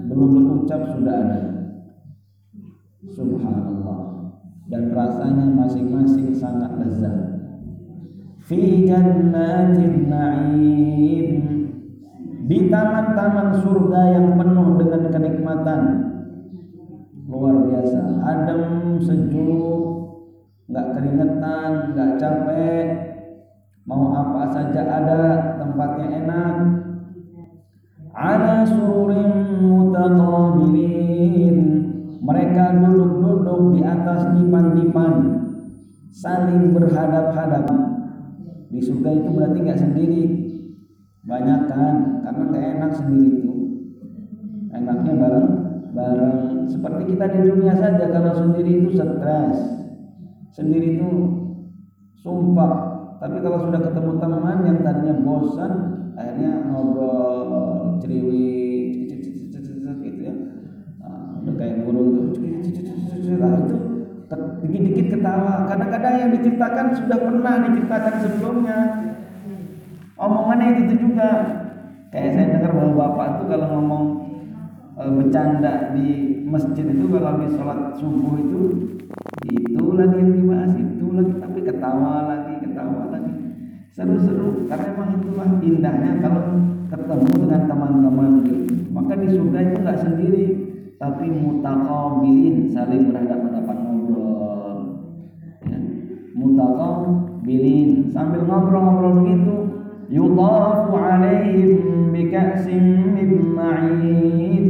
belum 0.08 0.30
berucap 0.40 0.80
sudah 0.96 1.14
ada. 1.14 1.40
Subhanallah. 3.04 4.32
Dan 4.70 4.96
rasanya 4.96 5.44
masing-masing 5.50 6.32
sangat 6.32 6.72
lezat. 6.80 7.36
Fi 8.40 8.86
jannatin 8.88 10.08
na'im 10.08 11.28
di 12.50 12.66
taman-taman 12.66 13.62
surga 13.62 14.10
yang 14.10 14.34
penuh 14.34 14.74
dengan 14.74 15.06
kenikmatan. 15.14 15.82
Luar 17.30 17.62
biasa. 17.62 18.26
Adem 18.26 18.98
sejuk 18.98 19.78
nggak 20.66 20.98
keringetan 20.98 21.94
nggak 21.94 22.18
capek. 22.18 22.86
Mau 23.86 24.10
apa 24.10 24.50
saja 24.50 24.82
ada 24.82 25.54
tempatnya 25.62 26.26
enak. 26.26 26.54
Ada 28.10 28.66
sururim 28.66 29.62
mutaqabilin. 29.70 31.56
Mereka 32.18 32.82
duduk-duduk 32.82 33.78
di 33.78 33.86
atas 33.86 34.26
dipan-dipan. 34.34 35.38
Saling 36.10 36.74
berhadap-hadapan 36.74 37.78
di 38.74 38.82
surga 38.82 39.22
itu 39.22 39.30
berarti 39.30 39.58
nggak 39.62 39.78
sendiri 39.78 40.50
banyak 41.30 41.60
kan 41.70 41.96
karena 42.26 42.42
nggak 42.50 42.66
enak 42.74 42.90
sendiri 42.98 43.28
itu 43.38 43.54
enaknya 44.74 45.12
bareng 45.14 45.48
bareng. 45.94 46.66
Seperti 46.66 47.14
kita 47.14 47.24
di 47.30 47.38
dunia 47.46 47.74
saja 47.78 48.10
kalau 48.10 48.34
sendiri 48.34 48.82
itu 48.82 48.90
stres. 48.98 49.58
Sendiri 50.50 50.98
itu 50.98 51.10
sumpah. 52.18 52.90
Tapi 53.22 53.38
kalau 53.44 53.68
sudah 53.68 53.80
ketemu 53.84 54.12
teman 54.18 54.58
yang 54.66 54.78
tadinya 54.82 55.14
bosan 55.22 55.72
akhirnya 56.18 56.66
ngobrol 56.66 57.98
ceriwit 58.02 59.06
gitu 60.00 60.20
ya. 60.24 60.34
Ah, 61.04 61.38
udah 61.44 61.54
kayak 61.54 61.84
burung 61.84 62.08
tuh. 62.16 62.26
Nah, 63.30 63.54
itu 63.62 63.76
dikit-dikit 64.64 65.06
ketawa. 65.18 65.66
Kadang-kadang 65.68 66.14
yang 66.18 66.30
diceritakan 66.34 66.86
sudah 66.96 67.18
pernah 67.18 67.54
diceritakan 67.68 68.14
sebelumnya 68.22 68.78
omongannya 70.20 70.66
itu, 70.76 70.80
itu 70.86 70.94
juga. 71.08 71.30
Kayak 72.10 72.30
saya 72.34 72.46
dengar 72.58 72.72
bahwa 72.74 72.92
bapak 72.98 73.26
tuh 73.38 73.46
kalau 73.46 73.66
ngomong 73.70 74.04
e, 74.98 75.02
bercanda 75.14 75.94
di 75.94 76.06
masjid 76.42 76.82
itu 76.82 77.06
kalau 77.06 77.38
habis 77.38 77.54
sholat 77.54 77.94
subuh 77.94 78.34
itu 78.34 78.62
itu 79.46 79.84
lagi 79.94 80.18
yang 80.18 80.30
dibahas 80.34 80.74
itu 80.74 81.06
lagi 81.14 81.34
tapi 81.38 81.58
ketawa 81.62 82.26
lagi 82.26 82.52
ketawa 82.66 83.14
lagi. 83.14 83.34
Seru-seru 83.94 84.66
karena 84.66 84.90
memang 84.90 85.10
itulah 85.22 85.48
indahnya 85.62 86.12
kalau 86.18 86.42
ketemu 86.90 87.30
dengan 87.46 87.62
teman-teman. 87.70 88.30
Maka 88.90 89.12
di 89.22 89.28
surga 89.30 89.58
itu 89.70 89.76
nggak 89.78 90.00
sendiri 90.02 90.44
tapi 90.98 91.26
mutakabilin 91.30 92.74
saling 92.74 93.06
berhadapan-hadapan 93.06 93.76
ngobrol. 93.86 94.78
Ya. 95.62 95.78
mutakabilin 96.34 98.10
sambil 98.10 98.42
ngobrol-ngobrol 98.50 99.22
begitu 99.22 99.69
yutafu 100.10 100.92
alaihim 100.98 102.10
bika'sim 102.10 103.14
min 103.14 103.30
ma'in 103.54 104.66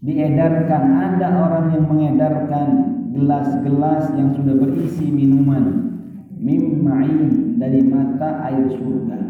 diedarkan 0.00 0.84
ada 0.96 1.28
orang 1.36 1.66
yang 1.76 1.84
mengedarkan 1.84 2.68
gelas-gelas 3.12 4.08
yang 4.16 4.32
sudah 4.32 4.56
berisi 4.56 5.12
minuman 5.12 5.92
mim 6.40 6.80
ma'in 6.80 7.60
dari 7.60 7.84
mata 7.84 8.48
air 8.48 8.72
surga. 8.72 9.20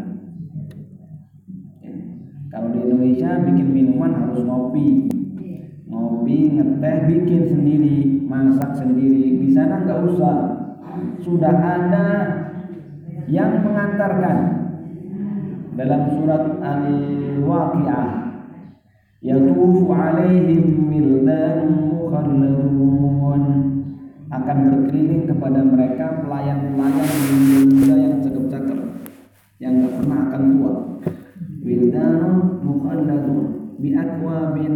Kalau 2.47 2.67
di 2.71 2.79
Indonesia 2.83 3.43
bikin 3.43 3.67
minuman 3.67 4.11
harus 4.15 4.43
ngopi. 4.47 5.11
Ngopi 5.91 6.37
ngeteh 6.55 6.97
bikin 7.11 7.41
sendiri 7.51 7.97
masak 8.23 8.79
sendiri. 8.79 9.43
Di 9.43 9.47
sana 9.51 9.83
nggak 9.83 9.99
usah. 10.07 10.37
Sudah 11.23 11.55
ada 11.55 12.07
yang 13.27 13.63
mengantarkan 13.63 14.60
dalam 15.71 16.01
surat 16.19 16.59
Al-Waqi'ah 16.59 18.07
yatufu 19.23 19.87
alaihim 19.87 20.91
wildan 20.91 21.91
mukhalladun. 21.91 23.43
Akan 24.31 24.57
berkeliling 24.71 25.27
kepada 25.27 25.59
mereka 25.59 26.23
pelayan-pelayan 26.23 27.11
muda 27.67 27.95
yang 27.99 28.15
cakep-cakep 28.23 28.79
yang 29.59 29.83
tak 29.83 29.91
pernah 29.99 30.19
akan 30.31 30.43
tua. 30.55 30.75
Wildanun 31.59 32.63
mukhalladun 32.63 33.75
bi 33.75 33.91
akwabin 33.91 34.73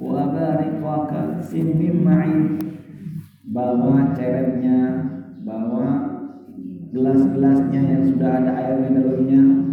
wa 0.00 0.32
bariqaka 0.32 1.44
simbim 1.44 2.08
ma'in. 2.08 2.56
Bawa 3.52 4.16
ceretnya 4.16 4.80
bawa 5.44 5.88
gelas-gelasnya 6.92 7.80
yang 7.80 8.02
sudah 8.08 8.30
ada 8.42 8.52
airnya 8.52 9.00
dalamnya 9.00 9.65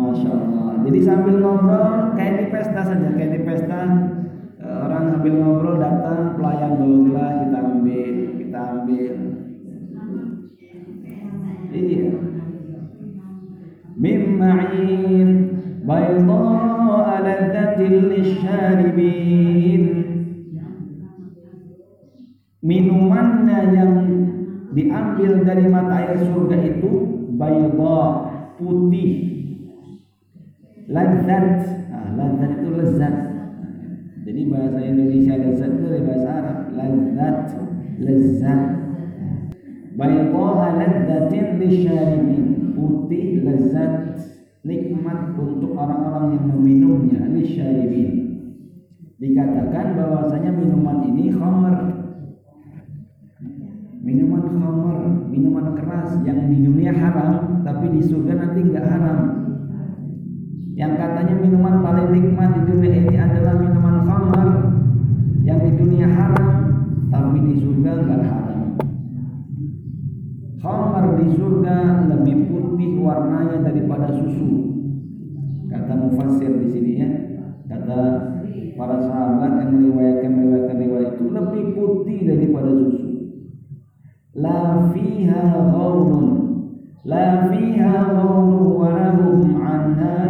Masya 0.00 0.30
Allah. 0.32 0.80
Jadi 0.88 0.98
sambil 1.04 1.36
ngobrol 1.44 2.16
kayak 2.16 2.34
di 2.40 2.46
pesta 2.48 2.80
saja, 2.80 3.08
kayak 3.12 3.32
di 3.36 3.40
pesta 3.44 3.80
eh, 4.56 4.78
orang 4.88 5.04
sambil 5.12 5.34
ngobrol 5.36 5.76
datang 5.76 6.40
pelayan 6.40 6.72
bawa 6.80 7.26
kita 7.44 7.58
ambil, 7.60 8.14
kita 8.40 8.60
ambil. 8.80 9.14
Iya. 11.70 12.10
Mimma'in 14.00 15.28
bayda'a 15.84 17.14
ladzatil 17.20 17.98
lisyaribin. 18.10 19.84
Minumannya 22.60 23.60
yang 23.72 23.94
diambil 24.76 25.32
dari 25.42 25.64
mata 25.68 25.96
air 25.96 26.20
surga 26.28 26.56
itu 26.60 26.92
bayda 27.40 28.00
putih 28.60 29.39
Lazat. 30.90 31.46
Nah, 31.86 32.18
lazat 32.18 32.50
itu 32.58 32.70
lezat. 32.74 33.14
Jadi 34.26 34.40
bahasa 34.50 34.78
Indonesia 34.82 35.38
lezat 35.38 35.70
itu 35.78 35.86
dari 35.86 36.02
bahasa 36.02 36.30
Arab. 36.34 36.58
Lazat, 36.74 37.38
lezat. 38.02 38.62
Bayqaha 39.94 40.66
ladzatin 40.82 41.46
lisyaribin. 41.62 42.74
Putih 42.74 43.46
lezat 43.46 44.18
nikmat 44.66 45.38
untuk 45.38 45.78
orang-orang 45.78 46.34
yang 46.34 46.46
meminumnya 46.58 47.22
lisyaribin. 47.38 48.10
Dikatakan 49.22 49.94
bahwasanya 49.94 50.50
minuman 50.58 51.06
ini 51.06 51.30
khamr. 51.30 51.76
Minuman 54.02 54.42
khamr, 54.58 54.98
minuman 55.30 55.66
keras 55.78 56.18
yang 56.26 56.50
di 56.50 56.66
dunia 56.66 56.90
haram 56.90 57.62
tapi 57.62 57.94
di 57.94 58.00
surga 58.02 58.32
nanti 58.32 58.60
enggak 58.64 58.88
haram 58.90 59.39
yang 60.80 60.96
katanya 60.96 61.36
minuman 61.36 61.84
paling 61.84 62.08
nikmat 62.08 62.56
di 62.56 62.60
dunia 62.64 62.92
ini 63.04 63.14
adalah 63.20 63.52
minuman 63.60 64.00
khamar 64.08 64.48
yang 65.44 65.60
di 65.60 65.76
dunia 65.76 66.08
haram 66.08 66.48
tapi 67.12 67.36
di 67.44 67.54
surga 67.60 67.90
enggak 68.00 68.22
haram. 68.24 68.60
Khamar 70.56 71.20
di 71.20 71.36
surga 71.36 71.76
lebih 72.08 72.48
putih 72.48 72.96
warnanya 72.96 73.60
daripada 73.60 74.08
susu. 74.08 74.48
Kata 75.68 75.92
mufassir 76.00 76.48
di 76.48 76.66
sini 76.72 76.92
ya 76.96 77.10
kata 77.68 78.00
para 78.80 79.04
sahabat 79.04 79.60
yang 79.60 79.76
meriwayatkan 79.76 80.32
meriwayatkan 80.32 80.76
riwayat 80.80 81.10
itu 81.20 81.26
lebih 81.28 81.64
putih 81.76 82.18
daripada 82.24 82.70
susu. 82.72 83.08
La 84.32 84.88
fiha 84.96 85.44
ghaulun 85.76 86.39
fiha 87.04 87.92
ghaulun 88.12 88.76
wa 88.76 88.88
lahum 88.92 89.40
anha 89.56 90.20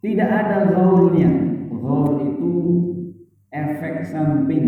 Tidak 0.00 0.30
ada 0.32 0.72
gaulnya. 0.72 1.28
Gaul 1.68 2.24
itu 2.24 2.52
efek 3.52 4.00
samping 4.08 4.66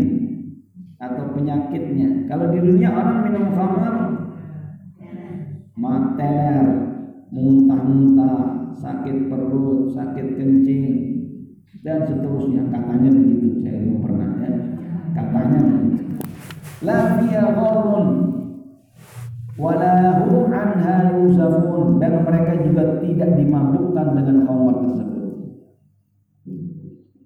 atau 1.01 1.33
penyakitnya. 1.33 2.29
Kalau 2.29 2.53
di 2.53 2.61
dunia 2.61 2.93
orang 2.93 3.19
minum 3.25 3.49
khamar 3.57 3.97
mateler, 5.73 6.67
muntah-muntah, 7.33 8.77
sakit 8.77 9.33
perut, 9.33 9.89
sakit 9.97 10.37
kencing 10.37 10.85
dan 11.81 12.05
seterusnya. 12.05 12.69
Katanya 12.69 13.09
begitu. 13.09 13.65
Saya 13.65 13.89
belum 13.89 13.99
pernah 14.05 14.31
ya. 14.37 14.53
Katanya 15.17 15.59
begitu. 15.65 16.05
La 16.85 16.99
fiya 17.17 17.57
dan 22.01 22.13
mereka 22.25 22.53
juga 22.65 22.99
tidak 23.05 23.31
dimabukkan 23.37 24.07
dengan 24.17 24.37
khamar 24.49 24.77
tersebut. 24.87 25.31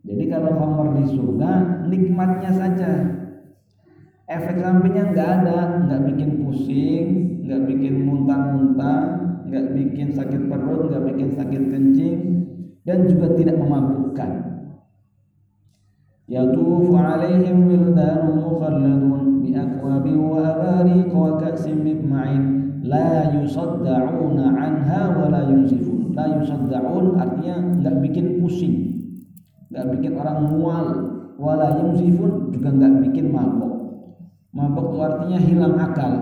Jadi 0.07 0.25
kalau 0.31 0.53
khamar 0.59 0.89
di 1.01 1.05
surga 1.11 1.51
nikmatnya 1.87 2.51
saja. 2.53 2.91
Efek 4.27 4.59
sampingnya 4.59 5.15
nggak 5.15 5.31
ada, 5.39 5.87
nggak 5.87 6.03
bikin 6.11 6.31
pusing, 6.43 7.07
nggak 7.47 7.63
bikin 7.71 7.95
muntah-muntah, 8.11 9.03
nggak 9.47 9.67
bikin 9.71 10.11
sakit 10.11 10.51
perut, 10.51 10.91
nggak 10.91 11.05
bikin 11.15 11.31
sakit 11.31 11.63
kencing, 11.71 12.17
dan 12.83 13.07
juga 13.07 13.39
tidak 13.39 13.55
memabukkan. 13.55 14.46
Bi 16.27 16.35
aqwabi 19.55 20.13
wa 20.19 20.43
abariq 20.43 21.15
wa 21.15 21.39
ka'sin 21.39 21.87
min 21.87 22.03
ma'in 22.11 22.43
la 22.83 23.31
yusaddauna 23.31 24.51
anha 24.59 25.15
wa 25.15 25.31
la 25.31 25.47
yunzifun. 25.47 26.19
La 26.19 26.27
yusaddaun 26.35 27.15
artinya 27.15 27.79
nggak 27.79 28.03
bikin 28.03 28.43
pusing. 28.43 29.07
Nggak 29.71 29.87
bikin 29.95 30.19
orang 30.19 30.51
mual. 30.51 30.87
Wala 31.39 31.79
yumsifun 31.79 32.51
juga 32.51 32.75
nggak 32.75 33.07
bikin 33.07 33.31
mabok. 33.31 33.77
Mabok 34.51 34.87
itu 34.91 34.99
artinya 35.07 35.39
hilang 35.39 35.79
akal. 35.79 36.13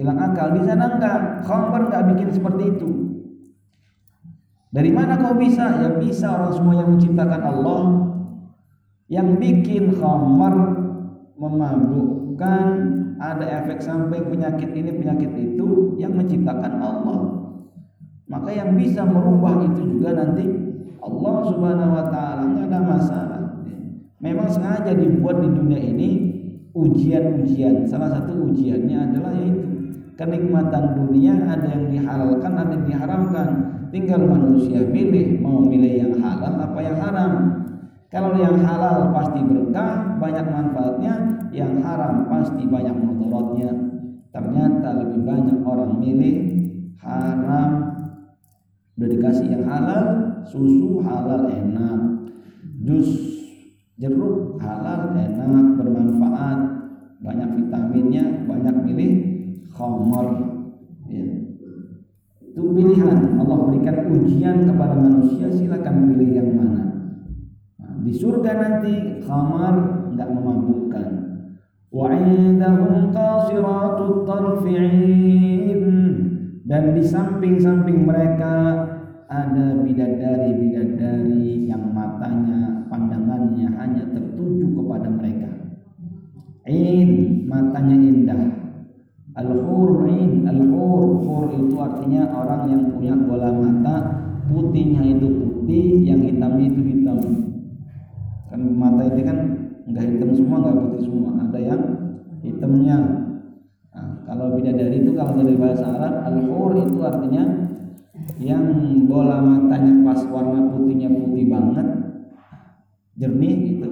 Hilang 0.00 0.16
akal 0.16 0.56
di 0.56 0.64
sana 0.64 0.96
enggak 0.96 1.44
khamr 1.44 1.92
nggak 1.92 2.06
bikin 2.14 2.28
seperti 2.32 2.72
itu 2.72 3.07
dari 4.68 4.90
mana 4.92 5.16
kau 5.16 5.36
bisa 5.36 5.80
ya 5.80 5.96
bisa 5.96 6.28
orang 6.28 6.52
semua 6.52 6.74
yang 6.76 6.88
menciptakan 6.92 7.42
Allah 7.42 7.80
yang 9.08 9.40
bikin 9.40 9.96
khamr 9.96 10.54
memabukkan, 11.40 12.66
ada 13.16 13.44
efek 13.62 13.80
samping 13.80 14.28
penyakit 14.28 14.68
ini 14.74 14.90
penyakit 14.92 15.32
itu 15.32 15.96
yang 15.96 16.12
menciptakan 16.12 16.76
Allah. 16.76 17.18
Maka 18.28 18.52
yang 18.52 18.76
bisa 18.76 19.08
merubah 19.08 19.64
itu 19.64 19.96
juga 19.96 20.12
nanti 20.12 20.44
Allah 21.00 21.36
Subhanahu 21.48 21.92
wa 21.96 22.04
taala 22.12 22.42
nggak 22.52 22.66
ada 22.68 22.80
masalah. 22.84 23.42
Memang 24.20 24.50
sengaja 24.50 24.92
dibuat 24.92 25.40
di 25.40 25.48
dunia 25.56 25.80
ini 25.80 26.08
ujian-ujian. 26.76 27.88
Salah 27.88 28.12
satu 28.12 28.52
ujiannya 28.52 28.98
adalah 29.08 29.32
yaitu 29.32 29.64
kenikmatan 30.18 30.98
dunia 30.98 31.46
ada 31.46 31.78
yang 31.78 31.86
dihalalkan, 31.94 32.52
ada 32.58 32.74
yang 32.74 32.86
diharamkan. 32.90 33.48
Tinggal 33.88 34.20
manusia 34.26 34.84
milih 34.84 35.40
mau 35.40 35.64
milih 35.64 35.94
yang 36.04 36.14
halal 36.20 36.58
apa 36.58 36.78
yang 36.82 36.98
haram. 36.98 37.32
Kalau 38.10 38.36
yang 38.36 38.60
halal 38.60 39.14
pasti 39.14 39.40
berkah, 39.46 40.18
banyak 40.18 40.46
manfaatnya, 40.50 41.14
yang 41.54 41.80
haram 41.80 42.26
pasti 42.26 42.66
banyak 42.66 42.96
mudaratnya. 42.98 43.70
Ternyata 44.34 44.88
lebih 45.06 45.22
banyak 45.24 45.58
orang 45.64 45.92
milih 46.02 46.36
haram. 47.00 47.70
Udah 48.98 49.08
dikasih 49.08 49.46
yang 49.54 49.64
halal, 49.70 50.04
susu 50.50 51.00
halal 51.00 51.46
enak. 51.48 52.28
Jus 52.82 53.08
jeruk 53.96 54.58
halal 54.60 55.14
enak, 55.14 55.66
bermanfaat, 55.80 56.58
banyak 57.22 57.48
vitaminnya, 57.60 58.24
banyak 58.44 58.76
milih 58.84 59.27
khamar. 59.78 60.26
Ya. 61.06 61.26
Itu 62.42 62.74
pilihan. 62.74 63.38
Allah 63.38 63.58
berikan 63.70 64.10
ujian 64.10 64.66
kepada 64.66 64.98
manusia, 64.98 65.46
silakan 65.54 66.10
pilih 66.10 66.30
yang 66.34 66.50
mana. 66.58 66.82
Di 68.02 68.10
surga 68.10 68.50
nanti 68.58 69.22
khamar 69.22 70.10
enggak 70.10 70.30
memabukkan. 70.34 71.06
Dan 76.68 76.92
di 76.92 77.00
samping-samping 77.00 78.04
mereka 78.04 78.54
ada 79.24 79.80
bidadari-bidadari 79.80 81.64
yang 81.64 81.96
matanya 81.96 82.84
pandangannya 82.92 83.72
hanya 83.72 84.04
tertuju 84.12 84.76
kepada 84.76 85.08
mereka. 85.08 85.48
In 86.68 87.48
matanya 87.48 87.96
indah 87.96 88.57
al-hur 89.38 90.10
in 90.10 90.42
al-hur 90.50 91.22
hur 91.22 91.44
itu 91.54 91.76
artinya 91.78 92.26
orang 92.34 92.62
yang 92.66 92.82
punya 92.90 93.14
bola 93.14 93.54
mata 93.54 93.96
putihnya 94.50 95.02
itu 95.06 95.26
putih 95.38 96.02
yang 96.02 96.20
hitamnya 96.26 96.66
itu 96.66 96.80
hitam. 96.82 97.18
Kan 98.50 98.60
mata 98.74 99.06
itu 99.06 99.20
kan 99.22 99.38
nggak 99.86 100.04
hitam 100.04 100.30
semua 100.34 100.56
nggak 100.66 100.76
putih 100.82 101.00
semua. 101.06 101.30
Ada 101.46 101.58
yang 101.62 101.82
hitamnya. 102.42 102.96
Nah, 103.94 104.08
kalau 104.26 104.58
bidadari 104.58 105.06
itu 105.06 105.14
kalau 105.14 105.38
dari 105.38 105.54
bahasa 105.54 105.86
Arab 105.86 106.14
al-hur 106.26 106.74
itu 106.82 106.98
artinya 107.06 107.42
yang 108.38 108.64
bola 109.06 109.40
matanya 109.40 110.04
pas 110.04 110.20
warna 110.28 110.74
putihnya 110.74 111.10
putih 111.10 111.48
banget 111.48 111.86
jernih 113.18 113.54
itu 113.76 113.88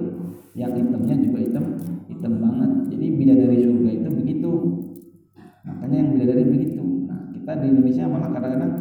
yang 0.55 0.71
hitamnya 0.71 1.15
juga 1.19 1.37
hitam 1.43 1.65
hitam 2.07 2.33
banget 2.39 2.71
jadi 2.95 3.05
bidadari 3.11 3.57
surga 3.67 3.91
itu 3.91 4.09
begitu 4.15 4.51
makanya 5.67 5.97
yang 5.99 6.09
bidadari 6.15 6.43
begitu 6.47 6.83
nah 7.05 7.19
kita 7.35 7.51
di 7.67 7.75
Indonesia 7.75 8.07
malah 8.07 8.31
kadang-kadang 8.31 8.73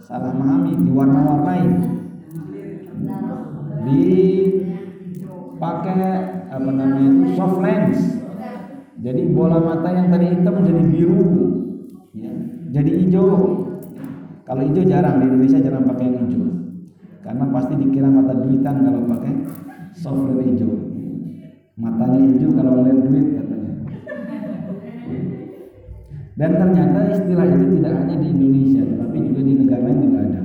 salah 0.00 0.32
memahami 0.32 0.72
diwarna-warnai. 0.88 1.64
Di 3.84 4.04
pakai 5.60 6.00
apa 6.48 6.70
namanya 6.72 7.04
itu 7.12 7.36
soft 7.36 7.60
lens. 7.60 8.00
Jadi 9.04 9.28
bola 9.28 9.60
mata 9.60 9.92
yang 9.92 10.08
tadi 10.08 10.32
hitam 10.32 10.64
jadi 10.64 10.82
biru 10.88 11.24
ya, 12.16 12.32
jadi 12.72 12.90
hijau. 13.04 13.28
Kalau 14.48 14.62
hijau 14.64 14.84
jarang 14.88 15.20
di 15.20 15.24
Indonesia 15.28 15.60
jarang 15.60 15.84
pakai 15.84 16.08
yang 16.08 16.24
hijau. 16.24 16.44
Karena 17.20 17.44
pasti 17.52 17.76
dikira 17.76 18.08
mata 18.08 18.32
duitan 18.32 18.80
kalau 18.80 19.04
pakai 19.04 19.32
soft 19.92 20.24
lens 20.24 20.40
hijau. 20.40 20.72
Matanya 21.76 22.24
hijau 22.24 22.50
kalau 22.56 22.80
ngeliat 22.80 22.98
duit 23.04 23.26
katanya 23.36 23.55
dan 26.36 26.52
ternyata 26.52 27.16
istilah 27.16 27.48
itu 27.48 27.80
tidak 27.80 27.92
hanya 27.96 28.16
di 28.20 28.28
Indonesia 28.28 28.84
tetapi 28.84 29.16
juga 29.24 29.40
di 29.40 29.52
negara 29.56 29.82
lain 29.88 29.98
juga 30.04 30.18
ada. 30.20 30.40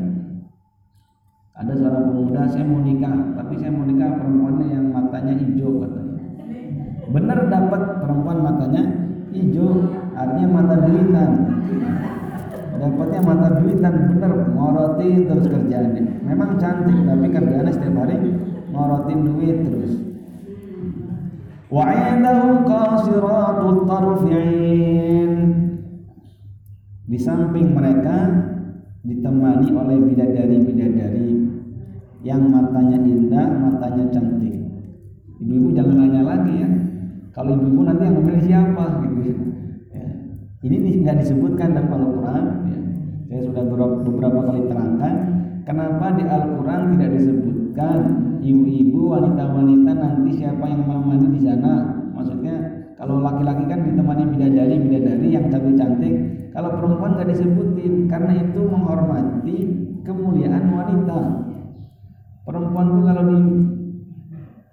Ada 1.52 1.74
seorang 1.76 2.04
pemuda 2.16 2.42
saya 2.48 2.64
mau 2.64 2.80
nikah 2.80 3.16
tapi 3.36 3.54
saya 3.60 3.72
mau 3.76 3.84
nikah 3.84 4.10
perempuannya 4.16 4.68
yang 4.72 4.88
matanya 4.96 5.34
hijau 5.36 5.84
katanya. 5.84 6.24
Benar 7.12 7.40
dapat 7.52 7.82
perempuan 8.00 8.40
matanya 8.40 8.84
hijau 9.36 9.68
artinya 10.16 10.48
mata 10.48 10.76
duitan. 10.80 11.32
Dapatnya 12.80 13.20
mata 13.28 13.48
duitan 13.60 13.94
bener 14.16 14.32
ngoroti 14.48 15.28
terus 15.28 15.46
kerjaannya. 15.52 16.24
Memang 16.24 16.56
cantik 16.56 17.04
tapi 17.04 17.28
kerjaannya 17.36 17.74
setiap 17.76 18.00
hari 18.00 18.16
ngorotin 18.72 19.20
duit 19.28 19.58
terus. 19.68 19.94
Wa 21.68 21.92
qasiratut 22.64 23.80
tarfi'in 23.92 25.61
di 27.12 27.20
samping 27.20 27.76
mereka 27.76 28.32
ditemani 29.04 29.68
oleh 29.76 30.00
bidadari-bidadari 30.00 31.44
yang 32.24 32.48
matanya 32.48 33.04
indah, 33.04 33.52
matanya 33.68 34.08
cantik. 34.16 34.56
Ibu-ibu 35.44 35.76
jangan 35.76 35.96
nanya 36.00 36.24
lagi 36.24 36.54
ya. 36.64 36.70
Kalau 37.36 37.60
ibu-ibu 37.60 37.84
nanti 37.84 38.08
yang 38.08 38.16
memilih 38.16 38.44
siapa 38.48 39.04
gitu. 39.04 39.44
Ya. 39.92 40.08
Ini 40.64 41.04
nggak 41.04 41.20
disebutkan 41.20 41.76
dalam 41.76 41.92
Al-Quran. 41.92 42.44
Ya. 42.72 42.80
Saya 43.28 43.42
sudah 43.44 43.64
beberapa 44.08 44.40
kali 44.48 44.72
terangkan 44.72 45.14
kenapa 45.68 46.16
di 46.16 46.24
Al-Quran 46.24 46.82
tidak 46.96 47.10
disebutkan 47.20 47.98
ibu-ibu, 48.40 49.12
wanita-wanita 49.12 49.92
nanti 50.00 50.32
siapa 50.40 50.64
yang 50.64 50.88
mau 50.88 51.04
mandi 51.04 51.28
di 51.28 51.42
sana. 51.44 52.08
Maksudnya 52.16 52.81
kalau 53.02 53.18
laki-laki 53.18 53.66
kan 53.66 53.82
ditemani 53.82 54.30
bidadari, 54.30 54.78
bidadari 54.78 55.34
yang 55.34 55.50
cantik-cantik. 55.50 56.14
Kalau 56.54 56.70
perempuan 56.78 57.18
nggak 57.18 57.34
disebutin 57.34 58.06
karena 58.06 58.46
itu 58.46 58.62
menghormati 58.62 59.58
kemuliaan 60.06 60.70
wanita. 60.70 61.50
Perempuan 62.46 62.94
itu 62.94 63.02
kalau 63.02 63.24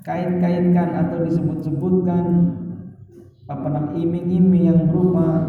dikait-kaitkan 0.05 0.89
atau 0.93 1.25
disebut-sebutkan 1.25 2.25
apa 3.49 3.67
namanya 3.73 3.97
iming-iming 3.97 4.77
yang 4.77 4.93
berupa 4.93 5.49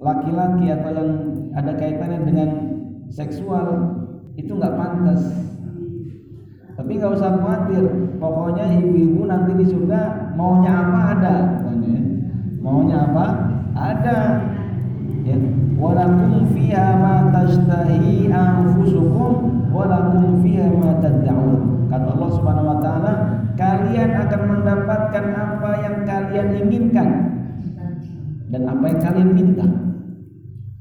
laki-laki 0.00 0.72
atau 0.72 0.90
yang 0.96 1.10
ada 1.52 1.76
kaitannya 1.76 2.24
dengan 2.24 2.48
seksual 3.12 4.00
itu 4.40 4.48
nggak 4.48 4.80
pantas. 4.80 5.28
Tapi 6.80 6.96
nggak 6.96 7.12
usah 7.12 7.36
khawatir, 7.36 7.84
pokoknya 8.16 8.64
ibu-ibu 8.80 9.28
nanti 9.28 9.52
di 9.52 9.68
surga 9.68 10.32
maunya 10.32 10.72
apa 10.80 11.00
ada, 11.12 11.36
maunya 12.64 13.04
apa 13.04 13.26
ada. 13.76 14.18
Ya, 15.20 15.36
walakum 15.76 16.48
fiha 16.56 16.96
ma 16.96 17.28
tashtahi 17.28 18.32
anfusukum 18.32 19.68
walakum 19.68 20.40
fiha 20.40 20.72
ma 20.72 20.96
tad'un. 21.04 21.84
Kata 21.92 22.16
Allah 22.16 22.30
Subhanahu 22.32 22.72
wa 22.72 22.78
taala, 22.80 23.12
kalian 23.60 24.16
akan 24.16 24.40
mendapatkan 24.48 25.24
apa 25.36 25.70
yang 25.84 25.96
kalian 26.08 26.48
inginkan 26.64 27.08
dan 28.48 28.62
apa 28.64 28.84
yang 28.88 29.00
kalian 29.04 29.30
minta. 29.36 29.68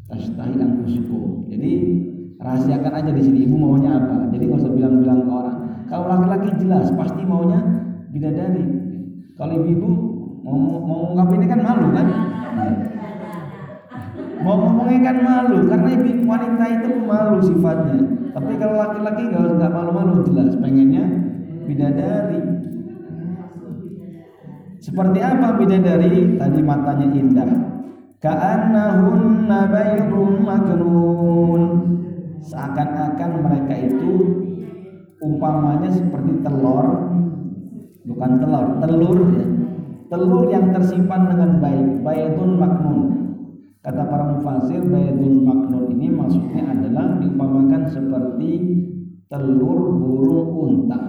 Tastahi 0.08 0.64
anfusukum. 0.64 1.52
Jadi 1.52 1.72
rahasiakan 2.40 2.94
aja 3.04 3.12
di 3.12 3.20
sini 3.20 3.40
ibu 3.44 3.60
maunya 3.60 4.00
apa. 4.00 4.32
Jadi 4.32 4.48
nggak 4.48 4.64
usah 4.64 4.72
bilang-bilang 4.72 5.28
ke 5.28 5.32
orang. 5.36 5.49
Kalau 5.90 6.06
laki-laki 6.06 6.50
jelas 6.62 6.94
pasti 6.94 7.22
maunya 7.26 7.60
bidadari. 8.14 8.66
Kalau 9.36 9.54
ibu-ibu 9.66 9.90
mau 10.46 10.58
mau 10.86 11.34
ini 11.34 11.46
kan 11.50 11.60
malu 11.66 11.90
kan? 11.92 12.08
Mau 14.40 14.56
ngomongnya 14.56 15.00
kan 15.04 15.18
malu 15.20 15.58
karena 15.68 15.90
ibu 15.98 16.24
wanita 16.30 16.66
itu 16.80 16.90
malu 17.04 17.38
sifatnya 17.44 18.20
tapi 18.34 18.54
kalau 18.62 18.76
laki-laki 18.78 19.24
nggak 19.30 19.72
malu-malu 19.74 20.22
jelas 20.30 20.54
pengennya 20.62 21.06
bidadari 21.66 22.40
seperti 24.80 25.20
apa 25.20 25.58
bidadari 25.58 26.38
tadi 26.38 26.62
matanya 26.62 27.08
indah 27.10 27.52
ka'annahunna 28.22 29.60
telur. 36.50 36.88
Bukan 38.10 38.32
telur 38.42 38.66
telur 38.82 39.20
ya. 39.38 39.46
Telur 40.10 40.44
yang 40.50 40.74
tersimpan 40.74 41.30
dengan 41.30 41.62
baik 41.62 42.02
baydun 42.02 42.58
maknun. 42.58 43.02
Kata 43.80 44.12
para 44.12 44.36
mufasir 44.36 44.84
Baydul 44.84 45.40
Maknun 45.40 45.96
ini 45.96 46.12
maksudnya 46.12 46.68
adalah 46.68 47.16
diumpamakan 47.16 47.88
seperti 47.88 48.52
telur 49.32 49.96
burung 49.96 50.52
unta. 50.52 51.00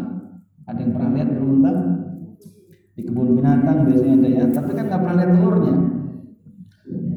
Ada 0.71 0.79
yang 0.79 0.93
pernah 0.95 1.11
lihat 1.19 1.29
burung 1.35 1.55
unta? 1.59 1.73
di 3.01 3.09
kebun 3.09 3.33
binatang 3.33 3.89
biasanya 3.89 4.15
ada 4.21 4.29
ya 4.29 4.45
tapi 4.53 4.77
kan 4.77 4.85
nggak 4.93 5.01
pernah 5.01 5.17
lihat 5.17 5.33
telurnya. 5.33 5.75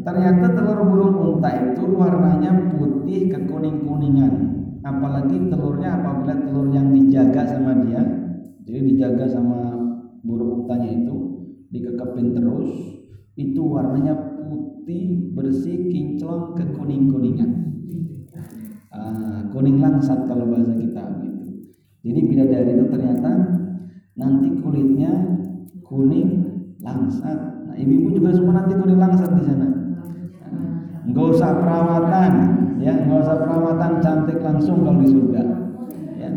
Ternyata 0.03 0.45
telur 0.55 0.79
burung 0.87 1.15
unta 1.19 1.49
itu 1.51 1.83
warnanya 1.91 2.51
putih 2.71 3.21
ke 3.27 3.39
kuning 3.43 3.83
kuningan 3.83 4.62
apalagi 4.83 5.47
telurnya 5.47 5.99
apabila 5.99 6.35
telur 6.43 6.67
yang 6.75 6.91
dijaga 6.91 7.47
sama 7.47 7.71
dia 7.87 8.03
jadi 8.63 8.79
dijaga 8.83 9.25
sama 9.31 9.79
burung 10.23 10.63
untanya 10.63 10.91
itu 10.91 11.15
dikekepin 11.71 12.35
terus 12.35 12.69
itu 13.39 13.61
warnanya 13.63 14.43
putih 14.45 15.33
bersih 15.33 15.89
kinclong 15.89 16.53
ke 16.53 16.67
kuning 16.75 17.09
kuningan 17.09 17.51
ah, 18.93 19.47
kuning 19.49 19.79
langsat 19.79 20.27
kalau 20.27 20.45
bahasa 20.51 20.75
kita 20.75 21.03
gitu 21.23 21.43
jadi 22.03 22.19
bidadari 22.27 22.71
itu 22.75 22.85
ternyata 22.91 23.31
nanti 24.13 24.49
kulitnya 24.61 25.11
kuning 25.81 26.29
langsat. 26.83 27.37
Nah, 27.69 27.75
ibu-ibu 27.77 28.19
juga 28.19 28.29
semua 28.35 28.63
nanti 28.63 28.73
kuning 28.75 28.99
langsat 28.99 29.29
di 29.39 29.43
sana. 29.45 29.67
Enggak 31.03 31.25
usah 31.35 31.51
perawatan, 31.59 32.33
ya, 32.83 32.93
enggak 32.99 33.19
usah 33.23 33.37
perawatan 33.47 33.93
cantik 34.03 34.39
langsung 34.43 34.83
kalau 34.83 34.99
di 34.99 35.07
surga. 35.07 35.43
Ya. 36.19 36.29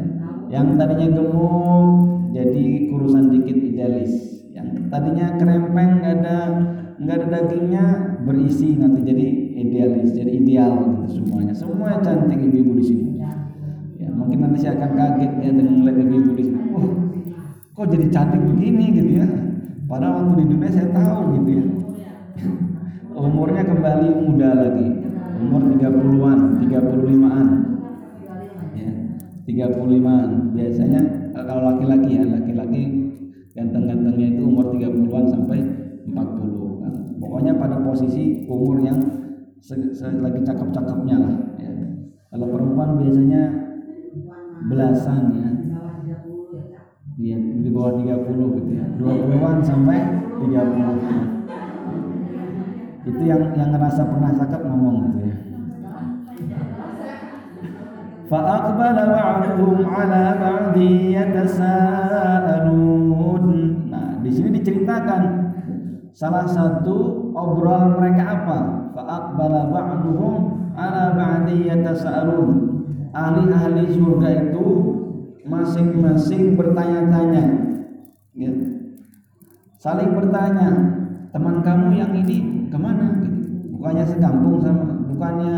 Yang 0.46 0.66
tadinya 0.78 1.08
gemuk 1.18 1.86
jadi 2.30 2.64
kurusan 2.88 3.24
dikit 3.34 3.58
idealis. 3.58 4.12
Yang 4.54 4.88
tadinya 4.88 5.26
krempeng 5.36 5.90
enggak 6.00 6.14
ada 6.22 6.38
enggak 6.96 7.16
ada 7.18 7.26
dagingnya 7.28 7.84
berisi 8.22 8.78
nanti 8.78 9.02
jadi 9.02 9.26
idealis, 9.58 10.14
jadi 10.14 10.30
ideal 10.30 10.72
gitu 11.02 11.20
semuanya. 11.20 11.52
Semua 11.52 11.98
cantik 12.00 12.38
ibu-ibu 12.38 12.72
di 12.78 12.84
sini. 12.86 13.06
Ya, 13.98 14.08
mungkin 14.14 14.46
nanti 14.46 14.62
saya 14.62 14.78
akan 14.78 14.90
kaget 14.94 15.32
ya 15.42 15.50
dengan 15.50 15.74
melihat 15.82 15.98
ibu-ibu 16.06 16.30
di 16.38 16.44
sini. 16.46 16.60
Oh, 16.72 17.06
kok 17.76 17.92
jadi 17.92 18.06
cantik 18.08 18.40
begini 18.40 18.88
gitu 18.96 19.10
ya 19.20 19.28
padahal 19.84 20.24
waktu 20.24 20.32
di 20.40 20.44
dunia 20.48 20.70
saya 20.72 20.88
tahu 20.96 21.20
gitu 21.36 21.50
ya 21.60 21.64
umurnya 23.20 23.62
kembali 23.68 24.08
muda 24.24 24.50
lagi 24.56 24.88
umur 25.46 25.62
30-an 25.70 26.38
35-an 26.58 27.46
ya 28.74 28.90
35-an 29.46 30.28
biasanya 30.52 31.00
kalau 31.32 31.62
laki-lagi 31.70 32.10
ya 32.18 32.24
laki-laki 32.26 32.82
ganteng-gantengnya 33.54 34.36
itu 34.36 34.42
umur 34.42 34.74
30-an 34.74 35.24
sampai 35.30 35.58
40 36.10 36.82
kan. 36.82 36.92
pokoknya 37.22 37.52
pada 37.56 37.80
posisi 37.80 38.44
umur 38.50 38.82
yang 38.82 38.98
lagi 40.20 40.40
cakep-cakepnya 40.44 41.16
lah 41.16 41.34
ya. 41.62 41.72
kalau 42.34 42.46
perempuan 42.52 43.00
biasanya 43.02 43.42
belasan 44.66 45.22
ya. 45.34 45.48
Dia 47.16 47.32
di 47.40 47.72
bawah 47.72 47.96
30 47.96 48.28
gitu 48.60 48.70
ya. 48.76 48.84
20-an 49.00 49.64
sampai 49.64 49.98
30 50.36 51.35
itu 53.05 53.21
yang 53.25 53.53
yang 53.57 53.73
ngerasa 53.73 54.05
pernah 54.05 54.31
cakep 54.37 54.61
ngomong 54.65 54.97
gitu 55.11 55.21
ya 55.29 55.37
فأقبل 58.31 58.95
بعضهم 59.11 59.77
على 59.91 60.23
بعض 60.39 60.75
يتساءلون. 61.19 62.65
Nah, 63.91 64.23
di 64.23 64.31
sini 64.31 64.55
diceritakan 64.55 65.51
salah 66.15 66.47
satu 66.47 67.27
obrolan 67.35 67.99
mereka 67.99 68.23
apa? 68.39 68.87
Fa'aqbala 68.95 69.67
ba'duhum 69.67 70.71
ala 70.79 71.11
ba'di 71.11 71.67
yatasaalun. 71.75 72.51
Ahli-ahli 73.11 73.91
surga 73.99 74.47
itu 74.47 74.65
masing-masing 75.43 76.55
bertanya-tanya 76.55 77.45
ya. 78.37 78.51
saling 79.81 80.13
bertanya 80.13 80.69
teman 81.33 81.65
kamu 81.65 81.87
yang 81.97 82.13
ini 82.13 82.54
ke 82.66 82.78
mana? 82.78 83.06
Bukannya 83.76 84.04
sekampung 84.08 84.62
sama 84.64 84.84
bukannya 85.12 85.54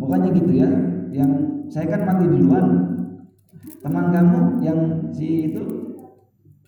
bukannya 0.00 0.28
gitu 0.36 0.52
ya. 0.54 0.70
Yang 1.10 1.30
saya 1.70 1.86
kan 1.96 2.06
mati 2.06 2.24
duluan. 2.26 2.66
Teman 3.80 4.12
kamu 4.12 4.60
yang 4.60 4.78
si 5.14 5.52
itu 5.52 5.62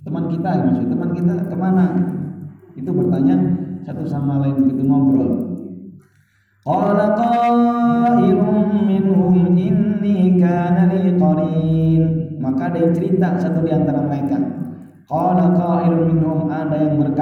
teman 0.03 0.33
kita 0.33 0.65
maksudnya 0.65 0.91
teman 0.91 1.11
kita 1.13 1.35
ke 1.51 1.57
mana? 1.57 1.87
Itu 2.73 2.91
bertanya 2.91 3.37
satu 3.85 4.07
sama 4.09 4.41
lain 4.41 4.65
begitu 4.65 4.83
ngobrol. 4.87 5.31
Qala 6.63 7.19
qailum 7.19 8.87
minhum 8.87 9.35
inni 9.59 10.39
kana 10.39 10.95
li 10.95 11.19
qarin. 11.19 12.03
Maka 12.39 12.71
ada 12.71 12.79
yang 12.87 12.95
cerita 12.95 13.35
satu 13.39 13.67
di 13.67 13.71
antara 13.75 14.07
mereka. 14.07 14.39
Qala 15.11 15.51
qailum 15.59 16.03
minhum 16.07 16.22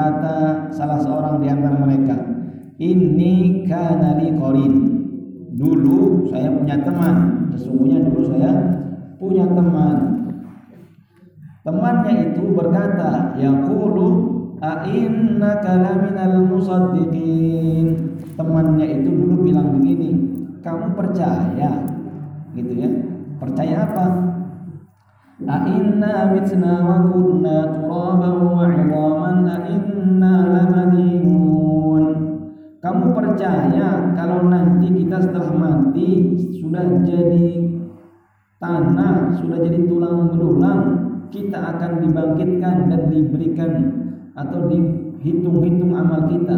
berkata 0.00 0.72
salah 0.72 0.96
seorang 0.96 1.44
di 1.44 1.46
antara 1.52 1.76
mereka. 1.76 2.16
Inni 2.80 3.68
kana 3.68 4.16
li 4.16 4.32
qarin. 4.32 4.74
Dulu 5.60 6.24
saya 6.32 6.48
punya 6.56 6.80
teman. 6.80 7.16
Sesungguhnya 7.52 8.08
dulu 8.08 8.32
saya 8.32 8.50
punya 9.20 9.44
teman. 9.44 9.96
Temannya 11.60 12.32
itu 12.32 12.56
berkata, 12.56 13.36
"Yaqulu 13.36 14.08
a 14.64 14.88
innaka 14.88 15.76
laminal 15.76 16.48
musaddiqin." 16.48 18.08
temannya 18.40 19.04
itu 19.04 19.12
dulu 19.12 19.52
bilang 19.52 19.76
begini 19.76 20.16
kamu 20.64 20.96
percaya 20.96 21.76
gitu 22.56 22.72
ya 22.72 22.88
percaya 23.36 23.84
apa 23.84 24.04
Wa 25.40 25.56
kunna 25.64 26.36
turaban 27.72 28.36
wa 28.44 28.68
'idhaman 28.68 29.48
a'inna 29.48 30.34
lamadinun 30.52 32.04
Kamu 32.76 33.16
percaya 33.16 34.12
kalau 34.12 34.52
nanti 34.52 34.92
kita 34.92 35.16
setelah 35.16 35.52
mati 35.56 36.36
sudah 36.60 36.84
jadi 37.08 37.56
tanah, 38.60 39.40
sudah 39.40 39.64
jadi 39.64 39.88
tulang 39.88 40.28
belulang, 40.32 40.80
kita 41.32 41.56
akan 41.56 42.04
dibangkitkan 42.04 42.76
dan 42.92 43.08
diberikan 43.08 43.72
atau 44.36 44.68
dihitung-hitung 44.68 45.96
amal 45.96 46.28
kita. 46.28 46.56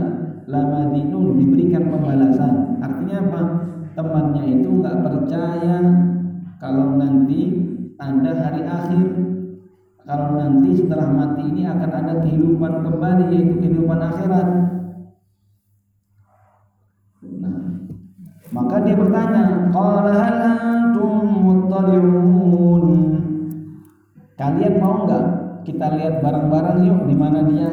Lamadinun 0.50 1.38
diberikan 1.38 1.86
pembalasan. 1.86 2.82
Artinya 2.82 3.30
apa? 3.30 3.42
Temannya 3.94 4.58
itu 4.58 4.68
nggak 4.74 5.06
percaya 5.06 5.78
kalau 6.58 6.98
nanti 6.98 7.70
ada 8.02 8.30
hari 8.42 8.62
akhir. 8.66 9.06
Kalau 10.02 10.34
nanti 10.34 10.70
setelah 10.74 11.06
mati 11.14 11.46
ini 11.46 11.62
akan 11.62 11.90
ada 11.94 12.14
kehidupan 12.26 12.82
kembali 12.82 13.24
yaitu 13.30 13.54
kehidupan 13.62 14.02
akhirat. 14.02 14.48
Nah, 17.22 17.58
maka 18.50 18.76
dia 18.82 18.98
bertanya 18.98 19.70
qala 19.70 20.10
hal 20.10 20.36
antum 20.42 21.26
kalian 24.42 24.74
mau 24.82 25.06
nggak 25.06 25.24
kita 25.62 25.86
lihat 25.94 26.18
barang-barang 26.18 26.78
yuk 26.82 27.00
di 27.06 27.14
mana 27.14 27.46
dia? 27.46 27.70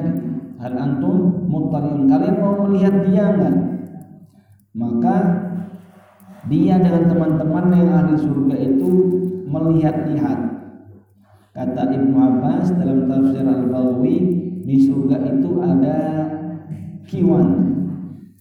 Hal 0.62 0.78
antum 0.78 1.50
muttaliun. 1.50 2.06
Kalian 2.06 2.36
mau 2.38 2.62
melihat 2.70 2.96
dia 3.10 3.26
enggak 3.26 3.56
maka 4.80 5.16
dia 6.48 6.78
dengan 6.80 7.10
teman-teman 7.10 7.66
yang 7.74 7.90
ahli 8.00 8.16
surga 8.16 8.56
itu 8.58 8.90
melihat-lihat 9.50 10.40
kata 11.52 11.84
Ibnu 11.92 12.16
Abbas 12.16 12.72
dalam 12.78 13.10
tafsir 13.10 13.44
Al-Baghawi 13.44 14.16
di 14.64 14.76
surga 14.86 15.18
itu 15.26 15.52
ada 15.60 15.98
kiwan. 17.10 17.50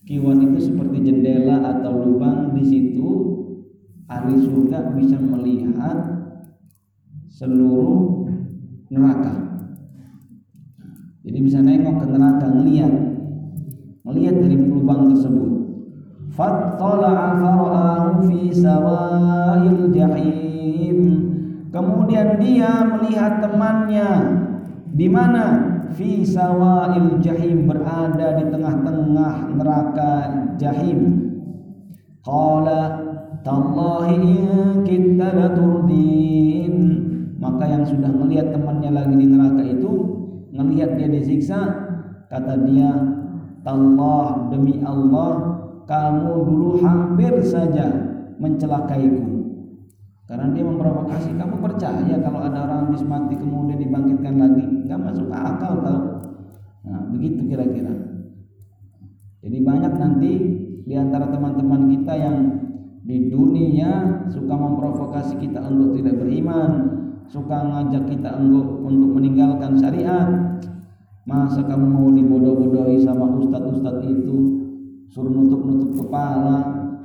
Kiwan 0.04 0.38
itu 0.44 0.72
seperti 0.72 1.04
jendela 1.04 1.64
atau 1.64 2.04
lubang 2.04 2.52
di 2.52 2.64
situ. 2.64 3.08
Ahli 4.08 4.40
surga 4.40 4.96
bisa 4.96 5.20
melihat 5.20 5.96
seluruh 7.28 8.24
neraka. 8.88 9.36
Jadi 11.28 11.38
bisa 11.44 11.60
nengok 11.60 12.04
ke 12.04 12.06
neraka 12.08 12.46
ngelihat. 12.48 12.94
Ngelihat 14.08 14.34
dari 14.40 14.56
lubang 14.56 15.12
tersebut 15.12 15.57
jahim 19.90 20.98
kemudian 21.74 22.38
dia 22.38 22.86
melihat 22.86 23.42
temannya 23.42 24.10
di 24.94 25.06
mana? 25.10 25.44
Fi 25.98 26.22
sawa'il 26.22 27.18
jahim 27.18 27.66
berada 27.66 28.36
di 28.36 28.44
tengah-tengah 28.52 29.34
neraka 29.56 30.12
jahim. 30.60 31.00
Qala 32.22 33.02
tallahi 33.40 34.14
in 34.20 34.84
kitta 34.84 35.32
laturdin 35.32 36.74
maka 37.38 37.64
yang 37.66 37.86
sudah 37.86 38.10
melihat 38.10 38.52
temannya 38.52 38.90
lagi 38.92 39.14
di 39.16 39.26
neraka 39.26 39.62
itu 39.64 39.92
ngelihat 40.52 40.98
dia 40.98 41.08
disiksa 41.08 41.60
kata 42.28 42.66
dia 42.66 42.90
Allah 43.64 44.50
demi 44.50 44.80
Allah 44.82 45.57
kamu 45.88 46.44
dulu 46.44 46.84
hampir 46.84 47.40
saja 47.40 47.88
mencelakaiku. 48.36 49.40
Karena 50.28 50.52
dia 50.52 50.60
memprovokasi 50.60 51.32
kamu 51.40 51.56
percaya 51.64 52.14
kalau 52.20 52.44
ada 52.44 52.68
orang 52.68 52.92
habis 52.92 53.00
mati 53.00 53.32
kemudian 53.40 53.80
dibangkitkan 53.80 54.36
lagi? 54.36 54.64
Nggak 54.84 55.00
masuk 55.00 55.32
akal 55.32 55.80
tau. 55.80 56.00
Nah 56.84 57.08
begitu 57.08 57.48
kira-kira. 57.48 57.88
Jadi 59.40 59.64
banyak 59.64 59.92
nanti 59.96 60.32
di 60.84 60.92
antara 60.92 61.32
teman-teman 61.32 61.88
kita 61.88 62.12
yang 62.20 62.36
di 63.08 63.32
dunia 63.32 64.20
suka 64.28 64.52
memprovokasi 64.52 65.40
kita 65.40 65.64
untuk 65.64 65.96
tidak 65.96 66.20
beriman 66.20 67.00
suka 67.32 67.56
ngajak 67.64 68.04
kita 68.12 68.36
untuk 68.36 68.84
untuk 68.84 69.16
meninggalkan 69.16 69.80
syariat. 69.80 70.28
Masa 71.24 71.64
kamu 71.64 71.86
mau 71.88 72.08
dibodoh-bodohi 72.12 73.04
sama 73.04 73.32
ustadz-ustadz 73.36 74.04
itu 74.04 74.67
suruh 75.08 75.32
nutup-nutup 75.32 76.04
kepala 76.04 76.56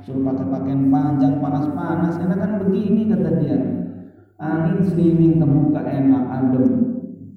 suruh 0.04 0.20
pakai 0.20 0.46
pakaian 0.52 0.92
panjang 0.92 1.40
panas-panas. 1.40 2.20
Enak 2.20 2.38
kan 2.38 2.52
begini 2.60 3.08
kata 3.08 3.30
dia. 3.40 3.58
Angin 4.36 4.84
seliwing 4.84 5.40
ke 5.40 5.46
muka 5.48 5.80
enak 5.80 6.24
adem. 6.28 6.66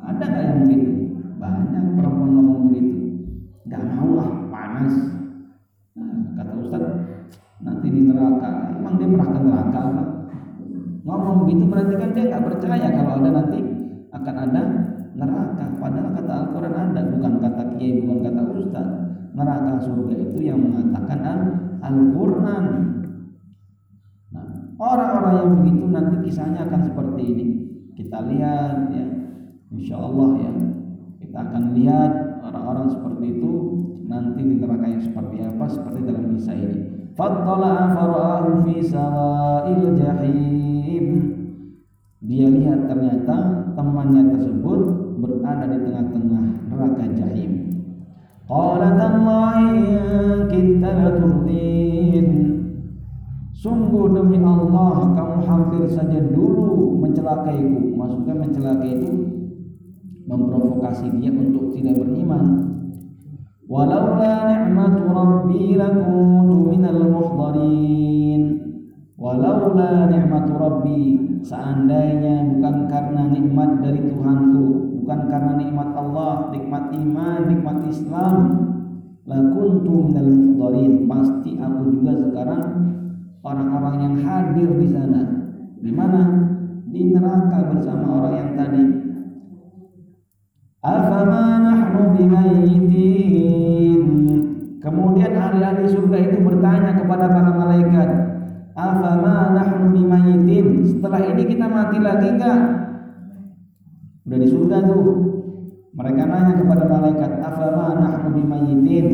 Ada 0.04 0.24
nggak 0.28 0.44
yang 0.44 0.60
begitu? 0.68 0.92
Banyak 1.40 1.84
perempuan 1.96 2.32
ngomong 2.36 2.60
begitu. 2.68 2.98
Nggak 3.64 3.84
mau 3.96 4.12
lah 4.20 4.30
panas. 4.52 4.94
Nah, 5.96 6.36
kata 6.36 6.54
Ustaz 6.60 6.84
nanti 7.64 7.88
di 7.88 8.02
neraka. 8.04 8.76
Emang 8.76 9.00
dia 9.00 9.08
pernah 9.08 9.30
ke 9.32 9.40
neraka 9.40 9.82
ngomong 11.08 11.48
begitu 11.48 11.64
berarti 11.72 11.96
kan 11.96 12.12
dia 12.12 12.24
nggak 12.28 12.46
percaya 12.52 12.88
kalau 12.92 13.12
ada 13.24 13.30
nanti 13.32 13.60
akan 14.12 14.36
ada 14.44 14.62
neraka. 15.16 15.66
Padahal 15.80 16.12
kata 16.20 16.34
Al-Quran 16.36 16.76
ada 16.76 17.02
bukan 17.16 17.34
kata 17.40 17.64
kiai 17.80 18.04
bukan 18.04 18.18
kata 18.28 18.42
Ustaz 18.60 19.07
neraka 19.36 19.82
surga 19.84 20.16
itu 20.30 20.40
yang 20.48 20.60
mengatakan 20.62 21.38
Al-Quran. 21.82 22.66
Nah, 24.34 24.48
orang-orang 24.78 25.34
yang 25.40 25.52
begitu 25.62 25.86
nanti 25.90 26.16
kisahnya 26.28 26.68
akan 26.68 26.82
seperti 26.88 27.22
ini. 27.24 27.46
Kita 27.98 28.22
lihat 28.30 28.94
ya, 28.94 29.06
insya 29.74 29.98
Allah 29.98 30.30
ya, 30.38 30.52
kita 31.18 31.38
akan 31.38 31.64
lihat 31.74 32.12
orang-orang 32.46 32.88
seperti 32.94 33.26
itu 33.42 33.54
nanti 34.08 34.40
di 34.40 34.56
neraka 34.62 34.88
yang 34.88 35.04
seperti 35.04 35.36
apa 35.44 35.66
seperti 35.68 36.00
dalam 36.06 36.24
kisah 36.38 36.56
ini. 36.56 36.80
Fattala 37.18 37.98
fara'ahu 37.98 38.64
fi 38.64 38.76
sawa'il 38.86 39.98
jahim. 39.98 41.06
Dia 42.22 42.48
lihat 42.50 42.86
ternyata 42.90 43.36
temannya 43.74 44.38
tersebut 44.38 44.80
berada 45.18 45.66
di 45.70 45.78
tengah-tengah 45.82 46.46
neraka 46.70 47.06
jahim. 47.18 47.77
Qala 48.48 48.96
tallahi 48.96 49.76
kita 50.48 50.88
laturdin 50.88 52.28
Sungguh 53.52 54.08
demi 54.16 54.40
Allah 54.40 55.12
kamu 55.20 55.44
hampir 55.44 55.84
saja 55.92 56.16
dulu 56.32 56.96
mencelakaiku. 57.04 57.92
Maksudnya 58.00 58.34
mencelakai 58.40 58.92
itu 59.04 59.12
Memprovokasi 60.32 61.12
dia 61.20 61.32
untuk 61.36 61.76
tidak 61.76 62.00
beriman. 62.00 62.72
Walaula 63.68 64.48
ni'matu 64.48 65.04
rabbi 65.12 65.76
lakuntu 65.76 66.56
minal 66.72 67.04
muhdarin. 67.04 68.42
Walaula 69.20 70.08
ni'matu 70.08 70.56
rabbi 70.56 71.04
Seandainya 71.44 72.48
bukan 72.48 72.88
karena 72.88 73.28
nikmat 73.28 73.84
dari 73.84 74.08
Tuhanku 74.08 74.87
bukan 75.08 75.32
karena 75.32 75.56
nikmat 75.56 75.96
Allah, 75.96 76.52
nikmat 76.52 76.92
iman, 76.92 77.48
nikmat 77.48 77.80
Islam. 77.88 78.36
Lakuntu 79.24 80.12
minal 80.12 80.28
muhdarin. 80.28 81.08
Pasti 81.08 81.56
aku 81.56 81.96
juga 81.96 82.12
sekarang 82.28 82.92
orang-orang 83.40 84.04
yang 84.04 84.20
hadir 84.20 84.68
di 84.76 84.92
sana. 84.92 85.48
Di 85.80 85.96
mana? 85.96 86.52
Di 86.92 87.08
neraka 87.08 87.72
bersama 87.72 88.20
orang 88.20 88.36
yang 88.36 88.52
tadi. 88.60 88.84
Afama 90.84 91.64
nahnu 91.64 92.12
bimayitin. 92.12 94.04
Kemudian 94.84 95.32
ahli-ahli 95.40 95.88
surga 95.88 96.20
itu 96.20 96.44
bertanya 96.44 97.00
kepada 97.00 97.32
para 97.32 97.56
malaikat, 97.56 98.10
"Afama 98.76 99.56
nahnu 99.56 99.88
bimayitin?" 99.96 100.84
Setelah 100.84 101.32
ini 101.32 101.48
kita 101.48 101.72
mati 101.72 101.96
lagi 102.04 102.28
enggak? 102.36 102.87
Udah 104.28 104.44
di 104.44 104.48
surga 104.52 104.92
tuh. 104.92 105.08
Mereka 105.96 106.28
nanya 106.28 106.60
kepada 106.60 106.84
malaikat, 106.84 107.40
"Afama 107.42 107.96
nahnu 107.96 108.36
bimayitin?" 108.36 109.08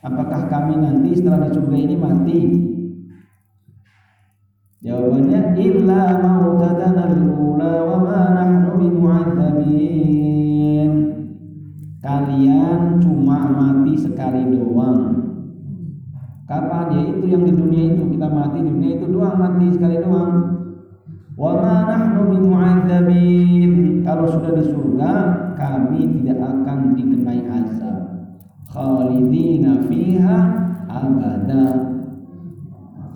Apakah 0.00 0.48
kami 0.48 0.80
nanti 0.80 1.12
setelah 1.12 1.44
di 1.44 1.52
surga 1.52 1.76
ini 1.76 1.92
mati? 2.00 2.40
Jawabannya 4.80 5.60
illa 5.60 6.24
mautatana 6.24 7.12
al-ula 7.12 7.84
wa 7.84 8.00
ma 8.00 8.32
nahnu 8.32 8.80
bimu'adzabin. 8.80 10.92
Kalian 12.00 12.96
cuma 13.04 13.44
mati 13.52 13.92
sekali 14.00 14.56
doang. 14.56 15.20
Kapan 16.48 16.96
ya 16.96 17.12
itu 17.12 17.28
yang 17.28 17.44
di 17.44 17.52
dunia 17.52 17.92
itu 17.92 18.08
kita 18.16 18.32
mati 18.32 18.64
di 18.64 18.72
dunia 18.72 18.96
itu 18.96 19.04
doang 19.12 19.36
mati 19.36 19.68
sekali 19.68 20.00
doang. 20.00 20.57
Wa 21.38 21.54
ma 21.54 21.86
nahnu 21.86 22.34
bimu'adzabin. 22.34 24.02
Kalau 24.02 24.26
sudah 24.26 24.58
di 24.58 24.64
surga, 24.66 25.12
kami 25.54 26.18
tidak 26.18 26.42
akan 26.42 26.98
dikenai 26.98 27.46
azab. 27.46 28.26
Khalidina 28.66 29.86
fiha 29.86 30.38
abada. 30.90 31.94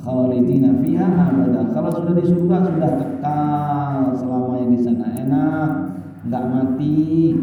Khalidina 0.06 0.70
fiha 0.78 1.02
abada. 1.02 1.66
Kalau 1.74 1.90
sudah 1.90 2.14
di 2.14 2.24
surga 2.30 2.56
sudah 2.70 2.90
kekal 3.02 4.14
selamanya 4.14 4.66
di 4.70 4.78
sana 4.78 5.06
enak, 5.18 5.70
nggak 6.30 6.44
mati, 6.46 7.34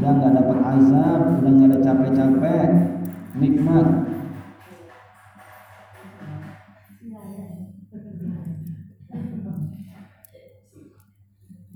udah 0.00 0.10
nggak 0.16 0.32
dapat 0.32 0.58
azab, 0.80 1.20
udah 1.44 1.50
nggak 1.52 1.68
ada 1.68 1.78
capek-capek, 1.84 2.68
nikmat. 3.36 4.09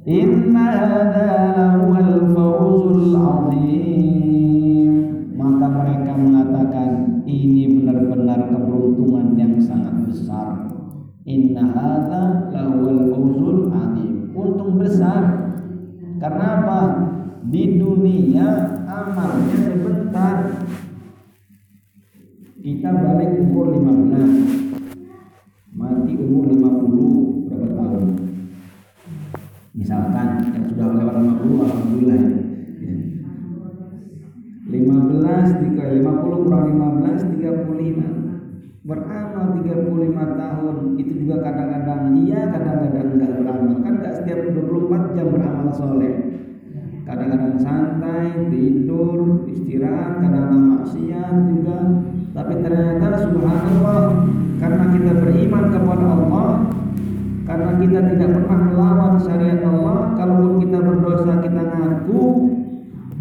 Inna. 0.05 0.69
Maka 5.33 5.65
mereka 5.65 6.13
mengatakan 6.13 7.25
ini 7.25 7.81
benar-benar 7.81 8.53
keberuntungan 8.53 9.33
yang 9.41 9.57
sangat 9.65 10.05
besar. 10.05 10.69
Inna. 11.25 11.73
Untung 14.37 14.77
besar. 14.77 15.57
Karena 16.21 16.47
apa? 16.61 16.81
Di 17.49 17.81
dunia 17.81 18.77
amalnya 18.85 19.57
sebentar. 19.57 20.53
Kita 22.61 22.93
balik 22.93 23.41
umur 23.41 23.73
15. 23.73 25.73
Mati 25.73 26.13
umur 26.17 26.45
50 26.53 27.49
berapa 27.49 27.69
tahun? 27.73 28.34
Misalkan 29.75 30.55
yang 30.55 30.65
sudah 30.71 30.87
lewat 30.95 31.17
50 31.19 31.67
alhamdulillah. 31.67 32.23
Ya. 32.79 32.95
15 34.71 35.51
3, 35.75 35.99
50 35.99 36.43
kurang 36.47 36.65
15 36.71 37.35
35 37.35 38.25
beramal 38.85 39.47
35 39.65 40.15
tahun 40.15 40.77
itu 41.01 41.13
juga 41.27 41.37
kadang-kadang 41.43 42.15
iya 42.23 42.53
kadang-kadang 42.55 43.19
enggak 43.19 43.33
beramal. 43.43 43.75
Kan 43.83 43.93
enggak 43.99 44.15
setiap 44.23 44.39
24 44.55 45.17
jam 45.19 45.27
beramal 45.35 45.69
soleh. 45.75 46.15
Kadang-kadang 47.05 47.59
santai 47.61 48.49
tidur 48.49 49.45
istirahat 49.51 50.23
kadang-kadang 50.23 50.65
maksiat 50.79 51.35
juga. 51.51 51.79
Tapi 52.35 52.53
ternyata 52.63 53.09
subhanallah 53.27 54.03
karena 54.63 54.85
kita 54.95 55.13
beriman 55.19 55.65
kepada 55.75 56.07
Allah 56.09 56.49
karena 57.45 57.77
kita 57.77 58.01
tidak 58.09 58.31
pernah 58.41 58.61
melawan 58.73 59.15
syariat 59.21 59.61
Allah 59.69 60.17
kalaupun 60.17 60.65
kita 60.65 60.79
berdosa 60.81 61.33
kita 61.45 61.61
ngaku 61.61 62.23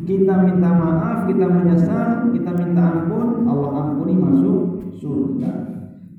kita 0.07 0.33
minta 0.47 0.69
maaf 0.71 1.27
kita 1.27 1.45
menyesal 1.47 2.31
kita 2.31 2.51
minta 2.55 2.83
ampun 2.87 3.43
Allah 3.47 3.71
ampuni 3.83 4.15
masuk 4.15 4.87
surga. 4.95 5.51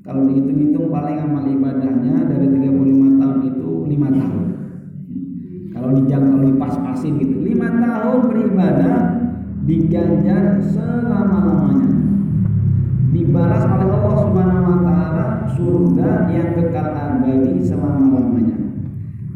Kalau 0.05 0.29
dihitung-hitung 0.29 0.93
paling 0.93 1.17
amal 1.17 1.49
ibadahnya 1.49 2.29
dari 2.29 2.45
35 2.45 3.17
tahun 3.17 3.37
itu 3.41 3.69
5 3.89 4.21
tahun. 4.21 4.43
Kalau 5.73 5.89
dijangkau 5.97 6.29
kalau 6.29 6.45
dipas-pasin 6.45 7.13
gitu 7.17 7.41
5 7.41 7.57
tahun 7.81 8.17
beribadah 8.29 8.97
diganjar 9.65 10.61
selama-lamanya 10.61 11.89
dibalas 13.15 13.63
oleh 13.63 13.87
Allah 13.95 14.15
Subhanahu 14.27 14.67
wa 14.67 14.79
taala 14.83 15.25
surga 15.55 16.09
yang 16.35 16.49
kekal 16.59 16.87
abadi 16.91 17.63
selama-lamanya. 17.63 18.59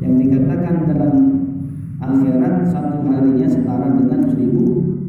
Yang 0.04 0.14
dikatakan 0.20 0.76
dalam 0.92 1.14
akhirat 2.04 2.56
satu 2.68 3.08
harinya 3.08 3.48
setara 3.48 3.88
dengan 3.96 4.22
seribu 4.28 4.64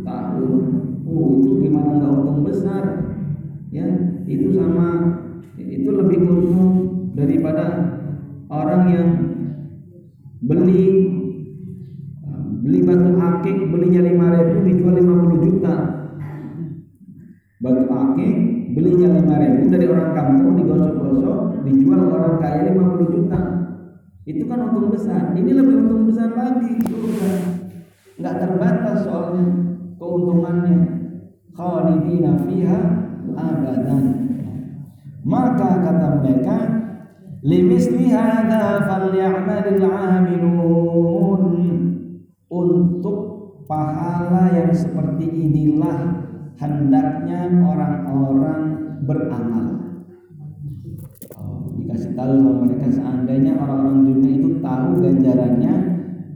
tahun. 0.06 0.62
Oh 1.02 1.42
itu 1.42 1.50
gimana 1.66 1.98
nggak 1.98 2.14
untung 2.14 2.46
besar? 2.46 2.82
Ya 3.74 3.86
itu 4.30 4.54
sama 4.54 5.18
itu 5.58 5.90
lebih 5.90 6.18
untung 6.30 6.70
daripada 7.18 7.66
orang 8.46 8.82
yang 8.94 9.08
beli 10.46 10.86
orang 22.40 22.72
kaya 22.72 22.72
50 22.72 23.12
juta. 23.12 23.40
Itu 24.24 24.42
kan 24.48 24.58
untung 24.72 24.88
besar. 24.92 25.36
Ini 25.36 25.50
lebih 25.52 25.74
untung 25.84 26.08
besar 26.08 26.32
lagi 26.32 26.80
nggak 28.20 28.36
terbatas 28.36 29.08
soalnya 29.08 29.44
keuntungannya. 29.96 30.80
Khalidina 31.56 32.36
fiha 32.44 32.80
abadan. 33.32 34.04
Maka 35.24 35.70
kata 35.84 36.08
mereka 36.20 36.56
limisli 37.44 38.12
hadza 38.12 38.84
falyamalil 38.88 39.84
amilun. 39.84 41.44
Untuk 42.50 43.18
pahala 43.70 44.50
yang 44.50 44.74
seperti 44.74 45.22
inilah 45.22 46.26
hendaknya 46.58 47.46
orang-orang 47.62 48.62
beramal. 49.06 49.89
Dikasih 51.90 52.14
tahu 52.14 52.32
sama 52.38 52.52
mereka 52.62 52.86
seandainya 52.86 53.58
orang-orang 53.58 54.06
dunia 54.06 54.30
itu 54.38 54.62
tahu 54.62 55.02
ganjarannya, 55.02 55.74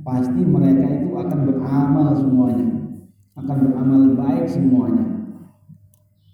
pasti 0.02 0.42
mereka 0.42 0.86
itu 0.98 1.14
akan 1.14 1.40
beramal 1.46 2.10
semuanya, 2.18 2.68
akan 3.38 3.56
beramal 3.62 4.02
baik 4.18 4.50
semuanya. 4.50 5.06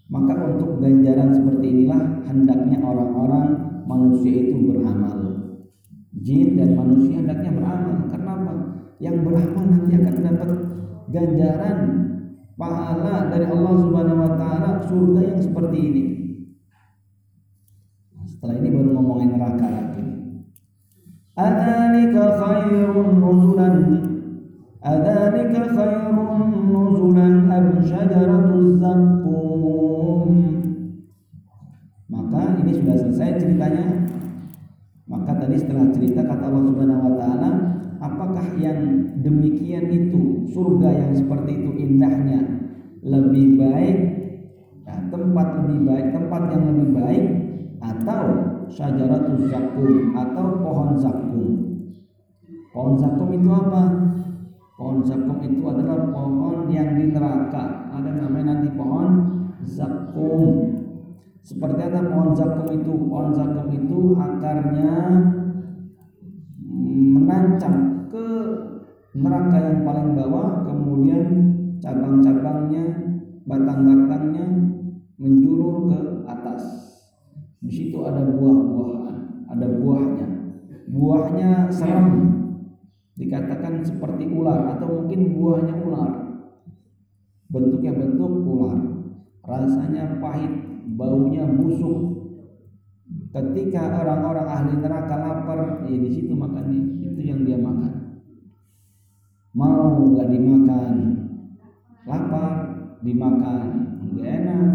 Maka 0.08 0.56
untuk 0.56 0.80
ganjaran 0.80 1.36
seperti 1.36 1.66
inilah 1.68 2.24
hendaknya 2.24 2.80
orang-orang 2.80 3.46
manusia 3.84 4.32
itu 4.32 4.56
beramal. 4.72 5.36
Jin 6.16 6.56
dan 6.56 6.80
manusia 6.80 7.20
hendaknya 7.20 7.60
beramal. 7.60 8.08
Kenapa? 8.08 8.52
Yang 9.04 9.16
beramal 9.20 9.64
nanti 9.68 10.00
akan 10.00 10.16
dapat 10.16 10.50
ganjaran 11.12 11.76
pahala 12.56 13.28
dari 13.28 13.44
Allah 13.52 13.74
Subhanahu 13.84 14.24
wa 14.24 14.32
taala 14.40 14.70
surga 14.88 15.20
yang 15.28 15.40
seperti 15.44 15.76
ini. 15.76 16.19
Nah, 18.40 18.56
setelah 18.56 18.56
ini 18.56 18.68
baru 18.72 18.88
ngomongin 18.96 19.36
neraka 19.36 19.68
lagi. 19.68 20.04
Adzalika 21.36 22.24
khairun 22.40 23.20
nuzulan 23.20 23.76
Adzalika 24.80 25.60
khairun 25.76 26.48
nuzulan 26.72 27.52
am 27.52 27.84
syajaratuz 27.84 28.80
zaqqum 28.80 30.32
Maka 32.08 32.40
ini 32.64 32.72
sudah 32.80 32.96
selesai 32.96 33.44
ceritanya. 33.44 34.08
Maka 35.04 35.36
tadi 35.36 35.60
setelah 35.60 35.92
cerita 35.92 36.24
kata 36.24 36.44
Allah 36.48 36.64
Subhanahu 36.64 37.12
wa 37.12 37.14
taala 37.20 37.50
apakah 38.00 38.56
yang 38.56 38.80
demikian 39.20 39.84
itu 39.92 40.48
surga 40.48 40.88
yang 40.96 41.12
seperti 41.12 41.60
itu 41.60 41.70
indahnya 41.76 42.40
lebih 43.04 43.60
baik 43.60 43.96
ya, 44.88 44.96
tempat 45.12 45.48
lebih 45.60 45.80
baik 45.84 46.06
tempat 46.16 46.42
yang 46.56 46.64
lebih 46.72 46.88
baik 46.96 47.24
atau 47.80 48.24
syajaratul 48.68 49.48
zakum 49.48 50.12
atau 50.12 50.46
pohon 50.60 50.90
zakum. 51.00 51.48
Pohon 52.70 52.94
zakum 53.00 53.28
itu 53.34 53.48
apa? 53.50 53.82
Pohon 54.76 55.00
zakum 55.02 55.40
itu 55.42 55.60
adalah 55.64 56.12
pohon 56.12 56.68
yang 56.68 56.94
di 56.94 57.10
neraka. 57.10 57.90
Ada 57.90 58.10
namanya 58.14 58.60
nanti 58.60 58.68
pohon 58.76 59.10
zakum. 59.64 60.76
Seperti 61.40 61.80
apa 61.88 62.08
pohon 62.12 62.36
zakum 62.36 62.68
itu? 62.68 62.92
Pohon 63.08 63.32
zakum 63.32 63.66
itu 63.72 64.14
akarnya 64.14 64.94
menancap 67.10 67.74
ke 68.12 68.26
neraka 69.16 69.58
yang 69.58 69.78
paling 69.82 70.14
bawah 70.14 70.62
kemudian 70.62 71.26
cabang-cabangnya 71.82 72.84
batang-batangnya 73.48 74.46
menjulur 75.18 75.90
ke 75.90 75.98
atas 76.30 76.79
di 77.60 77.70
situ 77.70 78.00
ada 78.04 78.24
buah-buahan 78.24 79.00
ada 79.50 79.66
buahnya. 79.66 80.26
Buahnya 80.90 81.50
serem 81.70 82.08
dikatakan 83.18 83.82
seperti 83.84 84.30
ular 84.30 84.78
atau 84.78 85.02
mungkin 85.02 85.34
buahnya 85.36 85.74
ular. 85.82 86.12
Bentuknya 87.50 87.92
bentuk 87.98 88.46
ular. 88.46 88.78
Rasanya 89.42 90.22
pahit 90.22 90.54
baunya 90.94 91.46
busuk. 91.50 92.22
Ketika 93.30 94.02
orang-orang 94.02 94.46
ahli 94.46 94.74
neraka 94.78 95.14
lapar 95.18 95.86
ya 95.86 95.96
di 95.98 96.10
situ 96.10 96.34
makannya 96.34 97.02
itu 97.02 97.20
yang 97.22 97.46
dia 97.46 97.58
makan. 97.58 98.22
Mau 99.54 100.14
nggak 100.14 100.30
dimakan? 100.30 100.94
Lapar 102.06 102.50
dimakan. 103.02 103.66
Nggak 104.14 104.26
enak. 104.30 104.70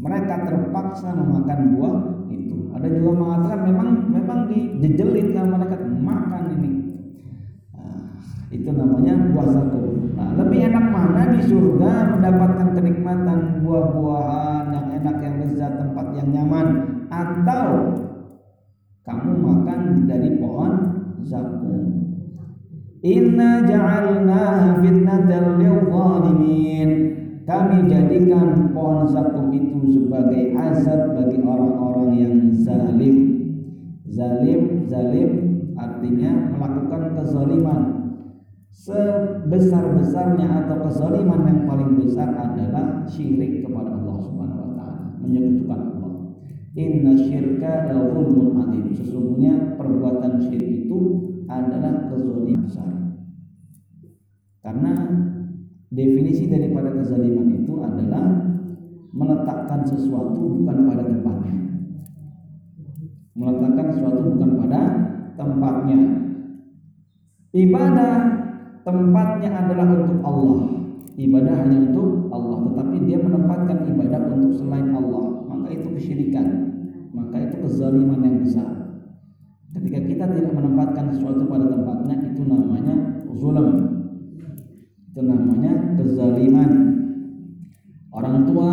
Mereka 0.00 0.34
terpaksa 0.48 1.12
memakan 1.12 1.60
buah 1.76 2.19
itu 2.30 2.70
ada 2.70 2.86
juga 2.86 3.10
mengatakan 3.18 3.60
memang 3.66 3.88
memang 4.08 4.38
dijejelin 4.48 5.34
sama 5.34 5.58
mereka 5.58 5.76
makan 5.82 6.44
ini. 6.56 6.72
Nah, 7.74 7.98
itu 8.54 8.70
namanya 8.70 9.14
buah 9.34 9.48
zakum 9.50 10.14
nah 10.14 10.30
lebih 10.36 10.68
enak 10.70 10.86
mana 10.90 11.22
di 11.32 11.40
surga 11.48 11.92
mendapatkan 12.16 12.68
kenikmatan 12.76 13.64
buah-buahan 13.64 14.64
yang 14.70 14.86
enak 15.02 15.16
yang 15.22 15.34
lezat 15.42 15.72
tempat 15.80 16.06
yang 16.14 16.28
nyaman 16.30 16.66
atau 17.10 17.66
kamu 19.02 19.32
makan 19.42 19.80
dari 20.06 20.38
pohon 20.38 20.72
zakum. 21.26 22.04
Inna 23.00 23.64
ja'alnaha 23.64 24.84
fitnatan 24.84 25.56
lil 25.56 25.88
Kami 27.50 27.90
jadikan 27.90 28.70
pohon 28.70 29.10
zakum 29.10 29.50
itu 29.50 29.90
sebagai 29.90 30.54
azab 30.54 31.18
bagi 31.18 31.42
orang-orang 31.42 32.10
yang 32.14 32.34
zalim. 32.54 33.42
Zalim, 34.06 34.86
zalim 34.86 35.30
artinya 35.74 36.54
melakukan 36.54 37.18
kezaliman. 37.18 37.82
Sebesar-besarnya 38.70 40.46
atau 40.62 40.78
kezaliman 40.86 41.42
yang 41.42 41.60
paling 41.66 41.98
besar 41.98 42.30
adalah 42.38 43.02
syirik 43.10 43.66
kepada 43.66 43.98
Allah 43.98 44.16
Subhanahu 44.22 44.70
wa 44.70 44.72
taala, 44.78 45.18
menyekutukan 45.18 45.80
Allah. 45.98 46.14
Inna 46.78 47.18
syirka 47.18 47.90
la. 47.90 47.98
Sesungguhnya 48.94 49.74
perbuatan 49.74 50.38
syirik 50.38 50.86
itu 50.86 50.98
adalah 51.50 52.14
kezaliman 52.14 52.62
besar. 52.62 52.94
Karena 54.62 54.92
definisi 55.90 56.46
daripada 56.46 56.94
kezaliman 56.94 57.62
itu 57.62 57.82
adalah 57.82 58.24
meletakkan 59.10 59.82
sesuatu 59.86 60.38
bukan 60.38 60.86
pada 60.86 61.02
tempatnya. 61.06 61.54
Meletakkan 63.34 63.86
sesuatu 63.94 64.20
bukan 64.30 64.50
pada 64.66 64.80
tempatnya. 65.34 66.00
Ibadah 67.50 68.14
tempatnya 68.86 69.50
adalah 69.66 69.86
untuk 69.98 70.18
Allah. 70.22 70.60
Ibadah 71.18 71.54
hanya 71.66 71.78
untuk 71.90 72.30
Allah, 72.30 72.58
tetapi 72.70 72.96
dia 73.04 73.18
menempatkan 73.20 73.84
ibadah 73.92 74.20
untuk 74.30 74.56
selain 74.56 74.88
Allah 74.94 75.30
maka 75.50 75.66
itu 75.74 75.88
kesyirikan 75.94 76.46
maka 77.10 77.36
itu 77.42 77.56
kezaliman 77.62 78.22
yang 78.22 78.36
besar 78.42 78.70
ketika 79.74 79.98
kita 80.02 80.24
tidak 80.34 80.52
menempatkan 80.54 81.14
sesuatu 81.14 81.46
pada 81.46 81.66
tempatnya 81.70 82.16
itu 82.30 82.42
namanya 82.46 82.94
zulam 83.34 83.89
itu 85.20 85.28
namanya 85.28 86.00
kezaliman 86.00 86.70
orang 88.08 88.48
tua 88.48 88.72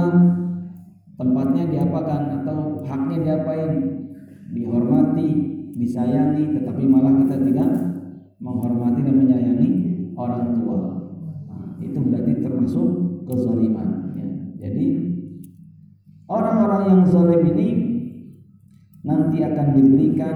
tempatnya 1.19 1.67
diapakan 1.67 2.39
atau 2.39 2.87
haknya 2.87 3.17
diapain 3.19 3.71
dihormati 4.55 5.27
disayangi 5.75 6.55
tetapi 6.55 6.87
malah 6.87 7.19
kita 7.19 7.35
tidak 7.51 7.67
menghormati 8.39 9.03
dan 9.03 9.15
menyayangi 9.19 9.71
orang 10.15 10.55
tua 10.55 10.79
nah, 11.51 11.75
itu 11.83 11.99
berarti 11.99 12.33
termasuk 12.39 12.87
kezaliman 13.27 14.15
ya. 14.15 14.27
jadi 14.63 14.87
Orang-orang 16.27 16.83
yang 16.91 17.01
zalim 17.07 17.39
ini 17.55 17.69
nanti 18.99 19.39
akan 19.47 19.79
diberikan 19.79 20.35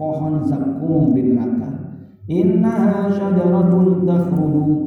pohon 0.00 0.40
zakum 0.48 1.12
di 1.12 1.28
neraka. 1.28 2.00
Innaha 2.24 3.12
syajaratun 3.12 4.08
takhruju 4.08 4.84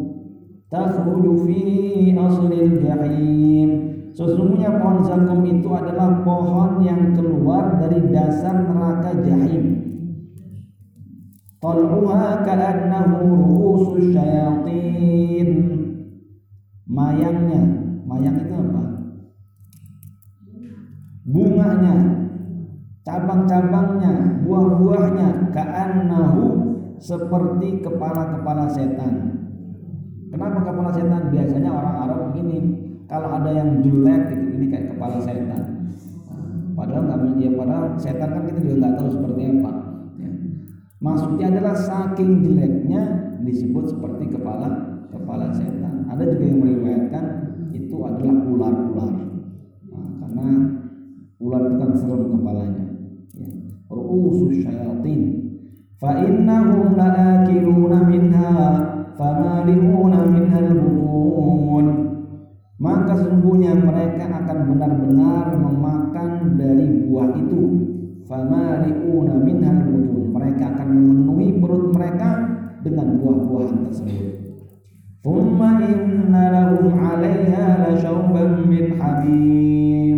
takhruju 0.71 1.33
fi 1.45 1.61
aslil 2.15 2.71
jahim. 2.81 3.69
Sesungguhnya 4.17 4.81
pohon 4.81 5.05
zakum 5.05 5.45
itu 5.45 5.69
adalah 5.69 6.25
pohon 6.25 6.81
yang 6.81 7.13
keluar 7.13 7.77
dari 7.77 8.01
dasar 8.09 8.65
neraka 8.65 9.13
jahim. 9.21 9.77
Tal'uha 11.61 12.41
ka'annahu 12.41 13.17
ru'usus 13.29 14.13
syayatin. 14.13 15.49
Mayangnya, 16.87 17.61
mayang 18.07 18.41
itu 18.41 18.53
apa? 18.57 18.97
bunganya 21.27 21.95
cabang-cabangnya, 23.03 24.43
buah-buahnya 24.47 25.51
ka'annahu 25.51 26.43
seperti 26.97 27.83
kepala-kepala 27.83 28.71
setan. 28.71 29.46
Kenapa 30.37 30.69
kepala 30.69 30.93
setan? 30.93 31.33
Biasanya 31.33 31.69
orang 31.73 31.95
Arab 31.97 32.19
begini, 32.29 32.57
kalau 33.09 33.33
ada 33.33 33.49
yang 33.49 33.81
jelek 33.81 34.21
gitu, 34.37 34.47
ini 34.53 34.65
kayak 34.69 34.93
kepala 34.93 35.17
setan. 35.17 35.61
Padahal 36.77 37.09
nggak 37.09 37.41
ya 37.41 37.49
padahal 37.57 37.85
setan 37.97 38.29
kan 38.37 38.43
kita 38.45 38.59
juga 38.61 38.75
nggak 38.85 38.93
tahu 39.01 39.09
seperti 39.17 39.41
apa. 39.49 39.71
Ya. 40.21 40.29
Maksudnya 41.01 41.45
adalah 41.49 41.73
saking 41.73 42.45
jeleknya 42.45 43.01
disebut 43.41 43.97
seperti 43.97 44.29
kepala 44.29 45.01
kepala 45.09 45.49
setan. 45.57 46.05
Ada 46.05 46.37
juga 46.37 46.45
yang 46.45 46.61
meriwayatkan 46.61 47.25
itu 47.73 47.97
adalah 48.05 48.37
ular-ular. 48.45 49.09
Nah, 49.89 50.07
karena 50.21 50.47
ular 51.41 51.61
itu 51.65 51.75
kan 51.81 51.91
serem 51.97 52.29
kepalanya. 52.37 52.85
Ya. 53.33 53.49
Ru'usus 53.89 54.61
syayatin. 54.61 55.21
Fa 55.97 56.13
innahum 56.21 56.93
la'akiluna 56.93 58.05
minha 58.05 58.53
famali'una 59.17 60.29
minhal 60.29 60.69
butun 60.77 61.87
maka 62.77 63.17
sesungguhnya 63.17 63.73
mereka 63.73 64.29
akan 64.29 64.57
benar-benar 64.69 65.49
memakan 65.57 66.61
dari 66.61 67.09
buah 67.09 67.33
itu. 67.33 67.61
Famali'una 68.29 69.41
minhal 69.41 69.81
butun 69.89 70.29
mereka 70.29 70.77
akan 70.77 70.87
memenuhi 70.93 71.57
perut 71.57 71.89
mereka 71.89 72.29
dengan 72.85 73.17
buah-buahan 73.17 73.89
tersebut. 73.89 74.25
Thumma 75.25 75.81
inna 75.81 76.43
lahum 76.53 76.93
'alaiha 76.93 77.65
lasyauban 77.89 78.69
min 78.69 78.85
hamim 79.01 80.17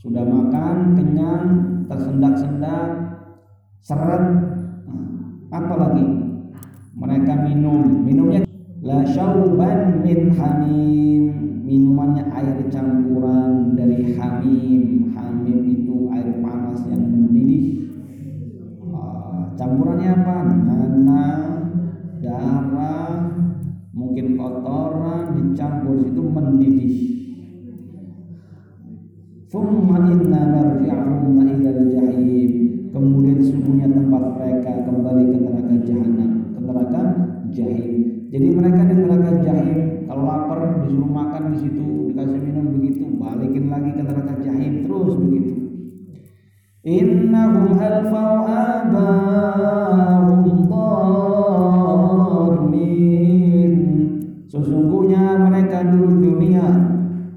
sudah 0.00 0.24
makan 0.24 0.96
kenyang 0.96 1.46
tersendak-sendak 1.86 2.88
seret. 3.84 4.24
Nah, 4.88 5.04
apa 5.52 5.74
lagi 5.76 6.21
mereka 7.02 7.34
minum. 7.42 8.06
Minumnya 8.06 8.46
la 8.78 9.02
syauban 9.02 10.06
min 10.06 10.30
hamim. 10.38 11.22
Minumannya 11.66 12.30
air 12.30 12.58
campuran 12.70 13.74
dari 13.74 14.14
hamim. 14.14 15.10
Hamim 15.18 15.58
itu 15.66 16.06
air 16.14 16.30
panas 16.38 16.80
yang 16.86 17.02
mendidih. 17.02 17.90
Uh, 18.86 19.50
campurannya 19.58 20.10
apa? 20.14 20.36
Nana 20.46 21.24
darah 22.22 23.10
mungkin 23.90 24.38
kotoran 24.38 25.34
dicampur 25.34 26.06
itu 26.06 26.22
mendidih. 26.22 26.94
Thumma 29.52 30.08
inna 30.08 30.48
narji'ahum 30.48 31.44
ilal 31.44 31.84
jahim 31.92 32.72
Kemudian 32.92 33.40
sesungguhnya 33.40 33.88
tempat 33.88 34.36
mereka 34.36 34.84
kembali 34.84 35.32
ke 35.32 35.36
neraka 35.40 35.76
jahanam, 35.88 36.31
neraka 36.72 37.02
jahim. 37.52 37.92
Jadi 38.32 38.48
mereka 38.48 38.88
di 38.88 38.96
neraka 38.96 39.44
jahim 39.44 40.08
kalau 40.08 40.24
lapar 40.24 40.80
disuruh 40.80 41.08
makan 41.12 41.52
di 41.52 41.58
situ, 41.68 42.08
dikasih 42.12 42.40
minum 42.40 42.72
begitu, 42.80 43.04
balikin 43.20 43.68
lagi 43.68 43.92
ke 43.92 44.00
neraka 44.00 44.40
jahim 44.40 44.88
terus 44.88 45.20
begitu. 45.20 45.52
Innahum 46.82 47.76
alfau 47.76 48.48
dharmin. 48.48 48.92
Sesungguhnya 54.48 55.36
mereka 55.48 55.84
dulu 55.86 56.12
dunia 56.20 56.66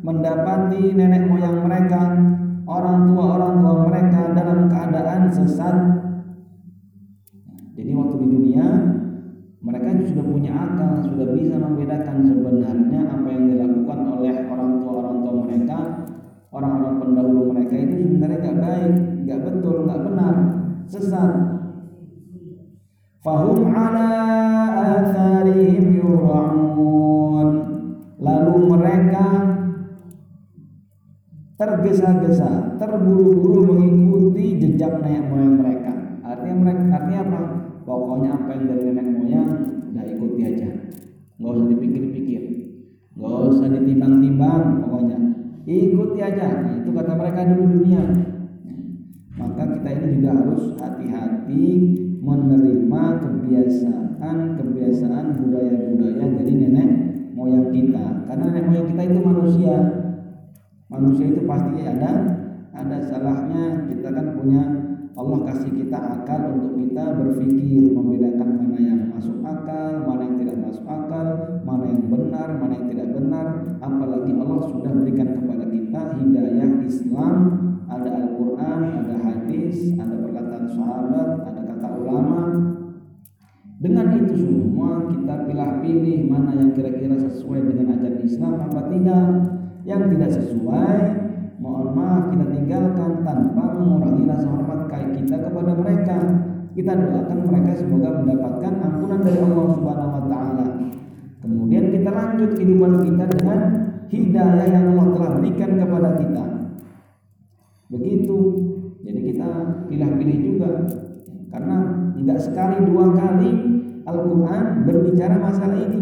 mendapati 0.04 0.96
nenek 0.96 1.28
moyang 1.32 1.64
mereka, 1.64 2.12
orang 2.68 3.08
tua-orang 3.12 3.54
tua 3.64 3.76
mereka 3.88 4.22
dalam 4.36 4.68
keadaan 4.72 5.32
sesat. 5.32 6.05
Sudah 10.06 10.26
punya 10.26 10.52
akal, 10.54 11.02
sudah 11.02 11.28
bisa 11.34 11.56
membedakan 11.58 12.18
sebenarnya 12.24 13.02
apa 13.10 13.28
yang 13.30 13.44
dilakukan 13.50 14.00
oleh 14.18 14.34
orang 14.48 14.72
tua 14.82 14.94
orang 15.02 15.18
tua 15.22 15.34
mereka, 15.46 15.80
orang-orang 16.54 16.96
pendahulu 17.02 17.42
mereka 17.54 17.76
itu 17.76 17.96
sebenarnya 18.06 18.38
nggak 18.40 18.60
baik, 18.62 18.94
nggak 19.26 19.42
betul, 19.42 19.76
nggak 19.90 20.02
benar, 20.06 20.36
sesat. 20.88 21.34
Fahum 23.26 23.74
ala 23.74 24.10
atharihim 25.02 25.98
yura'un. 25.98 27.50
Lalu 28.22 28.56
mereka 28.70 29.26
tergesa-gesa, 31.58 32.78
terburu-buru 32.78 33.74
mengikuti 33.74 34.62
jejak 34.62 35.02
nenek 35.02 35.26
moyang 35.26 35.58
mereka. 35.58 35.94
Artinya 36.22 36.56
mereka 36.62 36.84
artinya 36.94 37.22
apa? 37.26 37.42
pokoknya 37.86 38.30
apa 38.34 38.50
yang 38.58 38.64
dari 38.66 38.84
nenek 38.90 39.08
moyang 39.14 39.50
udah 39.96 40.06
ikuti 40.12 40.42
aja. 40.44 40.70
Nggak 41.40 41.52
usah 41.56 41.68
dipikir-pikir. 41.72 42.44
Nggak 43.16 43.48
usah 43.48 43.68
ditimbang-timbang 43.72 44.64
pokoknya. 44.84 45.20
Ikuti 45.64 46.20
aja. 46.20 46.48
Nah, 46.68 46.74
itu 46.84 46.92
kata 46.92 47.14
mereka 47.16 47.48
dulu 47.56 47.64
dunia. 47.80 48.04
Maka 49.40 49.64
kita 49.80 49.90
ini 49.96 50.08
juga 50.20 50.32
harus 50.36 50.64
hati-hati 50.76 51.64
menerima 52.20 53.04
kebiasaan 53.24 54.38
kebiasaan 54.60 55.26
budaya-budaya 55.40 56.26
dari 56.28 56.54
nenek 56.60 56.90
moyang 57.32 57.72
kita. 57.72 58.28
Karena 58.28 58.46
nenek 58.52 58.64
moyang 58.68 58.88
kita 58.92 59.02
itu 59.08 59.20
manusia. 59.24 59.76
Manusia 60.92 61.26
itu 61.32 61.42
pasti 61.48 61.80
ada 61.88 62.12
ada 62.76 62.98
salahnya. 63.00 63.88
Kita 63.88 64.12
kan 64.12 64.28
punya 64.36 64.62
Allah 65.16 65.40
kasih 65.48 65.72
kita 65.72 65.96
akal 65.96 66.60
untuk 66.60 66.76
kita 66.76 67.16
berpikir 67.16 67.96
membedakan 67.96 68.45
mana 68.76 68.92
yang 68.92 69.08
masuk 69.08 69.40
akal, 69.40 70.04
mana 70.04 70.22
yang 70.28 70.36
tidak 70.44 70.58
masuk 70.68 70.84
akal, 70.84 71.28
mana 71.64 71.84
yang 71.88 72.04
benar, 72.12 72.50
mana 72.60 72.74
yang 72.76 72.88
tidak 72.92 73.08
benar. 73.16 73.48
Apalagi 73.80 74.32
Allah 74.36 74.60
sudah 74.68 74.92
berikan 74.92 75.30
kepada 75.40 75.64
kita 75.72 76.02
hidayah 76.20 76.70
Islam, 76.84 77.36
ada 77.88 78.10
Al-Quran, 78.20 78.80
ada 79.00 79.16
hadis, 79.24 79.96
ada 79.96 80.16
perkataan 80.20 80.66
sahabat, 80.76 81.28
ada 81.48 81.62
kata 81.72 81.88
ulama. 82.04 82.44
Dengan 83.80 84.08
itu 84.20 84.44
semua 84.44 85.08
kita 85.08 85.36
pilih-pilih 85.48 86.20
mana 86.28 86.52
yang 86.60 86.76
kira-kira 86.76 87.16
sesuai 87.16 87.64
dengan 87.64 87.96
ajaran 87.96 88.28
Islam 88.28 88.54
apa 88.60 88.82
tidak. 88.92 89.28
Yang 89.88 90.02
tidak 90.18 90.32
sesuai 90.36 90.98
mohon 91.64 91.96
maaf 91.96 92.28
kita 92.28 92.46
tinggalkan 92.52 93.24
tanpa 93.24 93.64
mengurangi 93.80 94.28
rasa 94.28 94.52
hormat 94.52 94.92
kita 95.16 95.36
kepada 95.48 95.72
mereka. 95.80 96.45
Kita 96.76 96.92
doakan 96.92 97.40
mereka 97.48 97.72
semoga 97.80 98.20
mendapatkan 98.20 98.74
ampunan 98.84 99.24
dari 99.24 99.40
Allah 99.40 99.68
Subhanahu 99.80 100.12
wa 100.20 100.24
taala. 100.28 100.66
Kemudian 101.40 101.88
kita 101.88 102.10
lanjut 102.12 102.52
kehidupan 102.60 102.94
kita 103.00 103.24
dengan 103.32 103.60
hidayah 104.12 104.68
yang 104.68 104.86
Allah 104.92 105.08
telah 105.16 105.32
berikan 105.40 105.72
kepada 105.80 106.10
kita. 106.20 106.46
Begitu. 107.88 108.38
Jadi 109.08 109.20
kita 109.32 109.50
pilih-pilih 109.88 110.40
juga. 110.44 110.72
Karena 111.48 111.78
tidak 112.20 112.40
sekali 112.44 112.84
dua 112.84 113.16
kali 113.16 113.52
Al-Quran 114.04 114.84
berbicara 114.84 115.40
masalah 115.40 115.80
ini. 115.80 116.02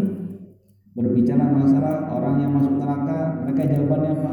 Berbicara 0.98 1.54
masalah 1.54 2.10
orang 2.10 2.42
yang 2.42 2.50
masuk 2.54 2.82
neraka, 2.82 3.42
mereka 3.46 3.62
jawabannya 3.66 4.10
apa? 4.14 4.32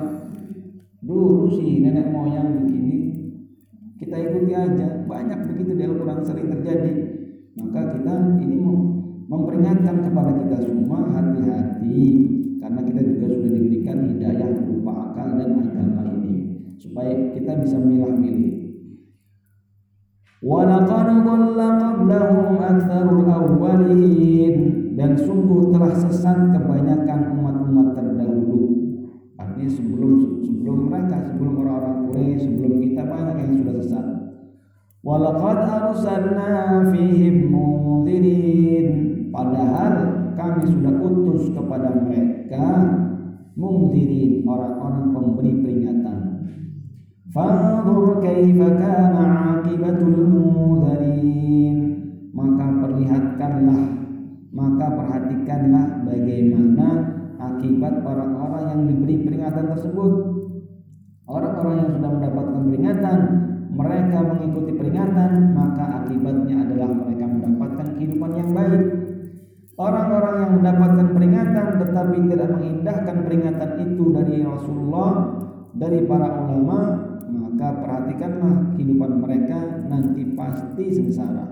Dulu 1.01 1.49
sih 1.53 1.81
nenek 1.81 2.13
moyang 2.13 2.61
begini, 2.61 3.11
kita 4.11 4.16
ikuti 4.18 4.52
aja 4.52 4.86
banyak 5.09 5.40
begitu 5.52 5.72
di 5.78 5.82
Al-Quran 5.86 6.20
sering 6.26 6.48
terjadi 6.52 6.92
maka 7.57 7.80
kita 7.96 8.14
ini 8.44 8.57
memperingatkan 9.26 9.96
kepada 10.07 10.30
kita 10.44 10.57
semua 10.68 10.98
hati-hati 11.11 12.02
karena 12.61 12.80
kita 12.84 13.00
juga 13.02 13.26
sudah 13.32 13.50
diberikan 13.50 13.98
hidayah 14.12 14.48
berupa 14.61 14.92
akal 15.11 15.28
dan 15.40 15.50
agama 15.64 16.02
ini 16.20 16.34
supaya 16.76 17.32
kita 17.32 17.52
bisa 17.64 17.76
milah-milih 17.80 18.54
وَلَقَدْ 20.46 21.09
ضَلَّ 21.26 21.59
قَبْلَهُمْ 21.59 22.48
أَكْثَرُ 22.61 23.07
الْأَوَّلِينَ 23.09 24.57
dan 24.96 25.12
sungguh 25.18 25.74
telah 25.74 25.92
sesat 25.92 26.57
kebanyakan 26.57 27.36
umat-umat 27.36 27.98
terdahulu 27.98 28.79
artinya 29.41 29.69
sebelum 29.73 30.11
sebelum 30.45 30.77
mereka 30.85 31.17
sebelum 31.25 31.53
orang-orang 31.65 31.97
Quraisy 32.05 32.37
sebelum 32.45 32.73
kita 32.85 33.01
banyak 33.09 33.35
yang 33.41 33.53
sudah 33.57 33.75
sesat. 33.81 34.05
Walaqad 35.01 35.59
arsalna 35.65 36.49
fihim 36.93 37.49
munzirin. 37.49 38.87
Padahal 39.33 39.93
kami 40.37 40.61
sudah 40.69 40.93
utus 41.01 41.49
kepada 41.57 41.89
mereka 42.05 42.65
munzirin 43.57 44.45
orang-orang 44.45 45.05
pemberi 45.09 45.51
peringatan. 45.65 46.19
Fanzur 47.33 48.21
kaifa 48.21 48.69
kana 48.77 49.25
aqibatul 49.57 50.51
maka 52.31 52.65
perlihatkanlah 52.83 53.81
maka 54.51 54.87
perhatikanlah 54.97 55.85
bagaimana 56.07 57.11
akibat 57.41 58.05
orang-orang 58.05 58.63
yang 58.69 58.81
diberi 58.85 59.15
peringatan 59.25 59.65
tersebut. 59.73 60.13
Orang-orang 61.25 61.75
yang 61.81 61.89
sudah 61.97 62.11
mendapatkan 62.11 62.61
peringatan, 62.67 63.19
mereka 63.71 64.17
mengikuti 64.21 64.71
peringatan, 64.75 65.31
maka 65.55 66.03
akibatnya 66.03 66.67
adalah 66.67 66.89
mereka 66.91 67.25
mendapatkan 67.25 67.87
kehidupan 67.97 68.31
yang 68.35 68.49
baik. 68.51 68.83
Orang-orang 69.79 70.35
yang 70.45 70.51
mendapatkan 70.61 71.07
peringatan 71.15 71.67
tetapi 71.81 72.17
tidak 72.29 72.49
mengindahkan 72.53 73.17
peringatan 73.25 73.71
itu 73.81 74.03
dari 74.13 74.35
Rasulullah, 74.45 75.11
dari 75.73 76.05
para 76.05 76.27
ulama, 76.43 76.79
maka 77.31 77.67
perhatikanlah 77.79 78.75
kehidupan 78.75 79.23
mereka 79.23 79.87
nanti 79.87 80.35
pasti 80.35 80.85
sengsara. 80.91 81.47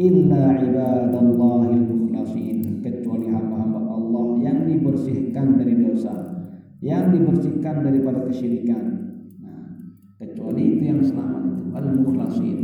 Illa 0.00 0.56
ibadallahil 0.64 1.84
mukhlasin 1.84 2.59
dibersihkan 4.80 5.60
dari 5.60 5.76
dosa, 5.76 6.40
yang 6.80 7.12
dibersihkan 7.12 7.84
daripada 7.84 8.24
kesyirikan. 8.24 9.12
Kecuali 10.16 10.76
itu 10.76 10.84
yang 10.88 11.00
selamat 11.04 11.44
itu 11.44 11.68
al-mukhlasin 11.76 12.58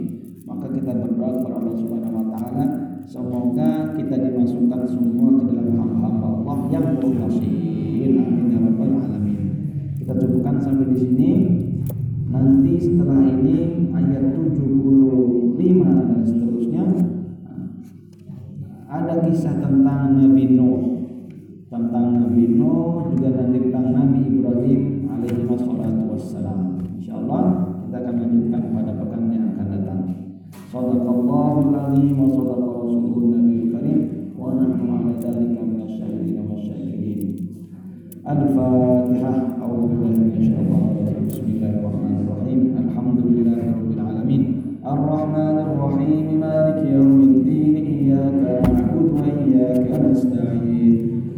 maka 0.46 0.72
kita 0.72 0.92
berdoa 0.94 1.40
kepada 1.40 1.54
Allah 1.60 1.74
Subhanahu 1.76 2.16
wa 2.16 2.26
taala 2.32 2.64
semoga 3.04 3.92
kita 3.98 4.16
dimasukkan 4.18 4.82
semua 4.88 5.40
ke 5.40 5.52
dalam 5.52 5.74
hamba-hamba 5.74 6.26
Allah 6.26 6.58
yang 6.72 6.86
mukhlasin. 6.96 7.52
Amin 8.06 8.54
ya 8.54 8.58
rabbal 8.62 8.92
alamin. 9.02 9.40
Kita 10.00 10.12
cukupkan 10.16 10.56
sampai 10.62 10.86
di 10.94 10.96
sini. 10.96 11.30
Nanti 12.26 12.76
setelah 12.76 13.24
ini 13.24 13.88
ayat 13.96 14.36
75 14.36 15.56
dan 15.56 16.20
seterusnya 16.26 16.84
ada 18.86 19.14
kisah 19.24 19.56
tentang 19.56 20.20
Nabi 20.20 20.44
Nuh 20.52 20.95
tentang 21.75 22.07
Nabi 22.19 22.59
Nuh 22.59 23.07
juga 23.15 23.29
nanti 23.31 23.57
tentang 23.63 23.95
Nabi 23.95 24.19
Ibrahim 24.27 24.81
alaihi 25.07 25.47
wassalam 26.11 26.77
insyaallah 26.99 27.43
kita 27.87 27.97
akan 28.03 28.15
lanjutkan 28.19 28.61
pada 28.75 28.91
pekan 28.99 29.21
yang 29.31 29.45
akan 29.55 29.67
datang 29.71 30.01
sadaqallahul 30.69 31.71
azim 31.73 32.15
wa 32.19 32.27
sadaqa 32.29 32.67
rasulun 32.83 33.25
nabiyul 33.39 33.69
karim 33.73 33.99
wa 34.35 34.53
nahnu 34.53 34.85
ala 34.91 35.11
dzalika 35.17 35.59
minasyahidin 35.63 36.45
wa 36.45 36.55
syakirin 36.59 37.19
al-fatihah 38.27 39.35
a'udzu 39.59 39.95
billahi 39.95 40.15
minasyaitonir 40.19 40.93
rajim 40.99 41.23
bismillahirrahmanirrahim 41.31 42.59
alhamdulillahi 42.75 43.63
rabbil 43.71 44.01
alamin 44.03 44.43
الرحمن 44.81 45.57
الرحيم 45.61 46.41
مالك 46.41 46.79
يوم 46.89 47.19
الدين 47.21 47.75
إياك 47.85 48.65
نعبد 48.65 49.07
وإياك 49.13 49.89
نستعين 49.93 51.14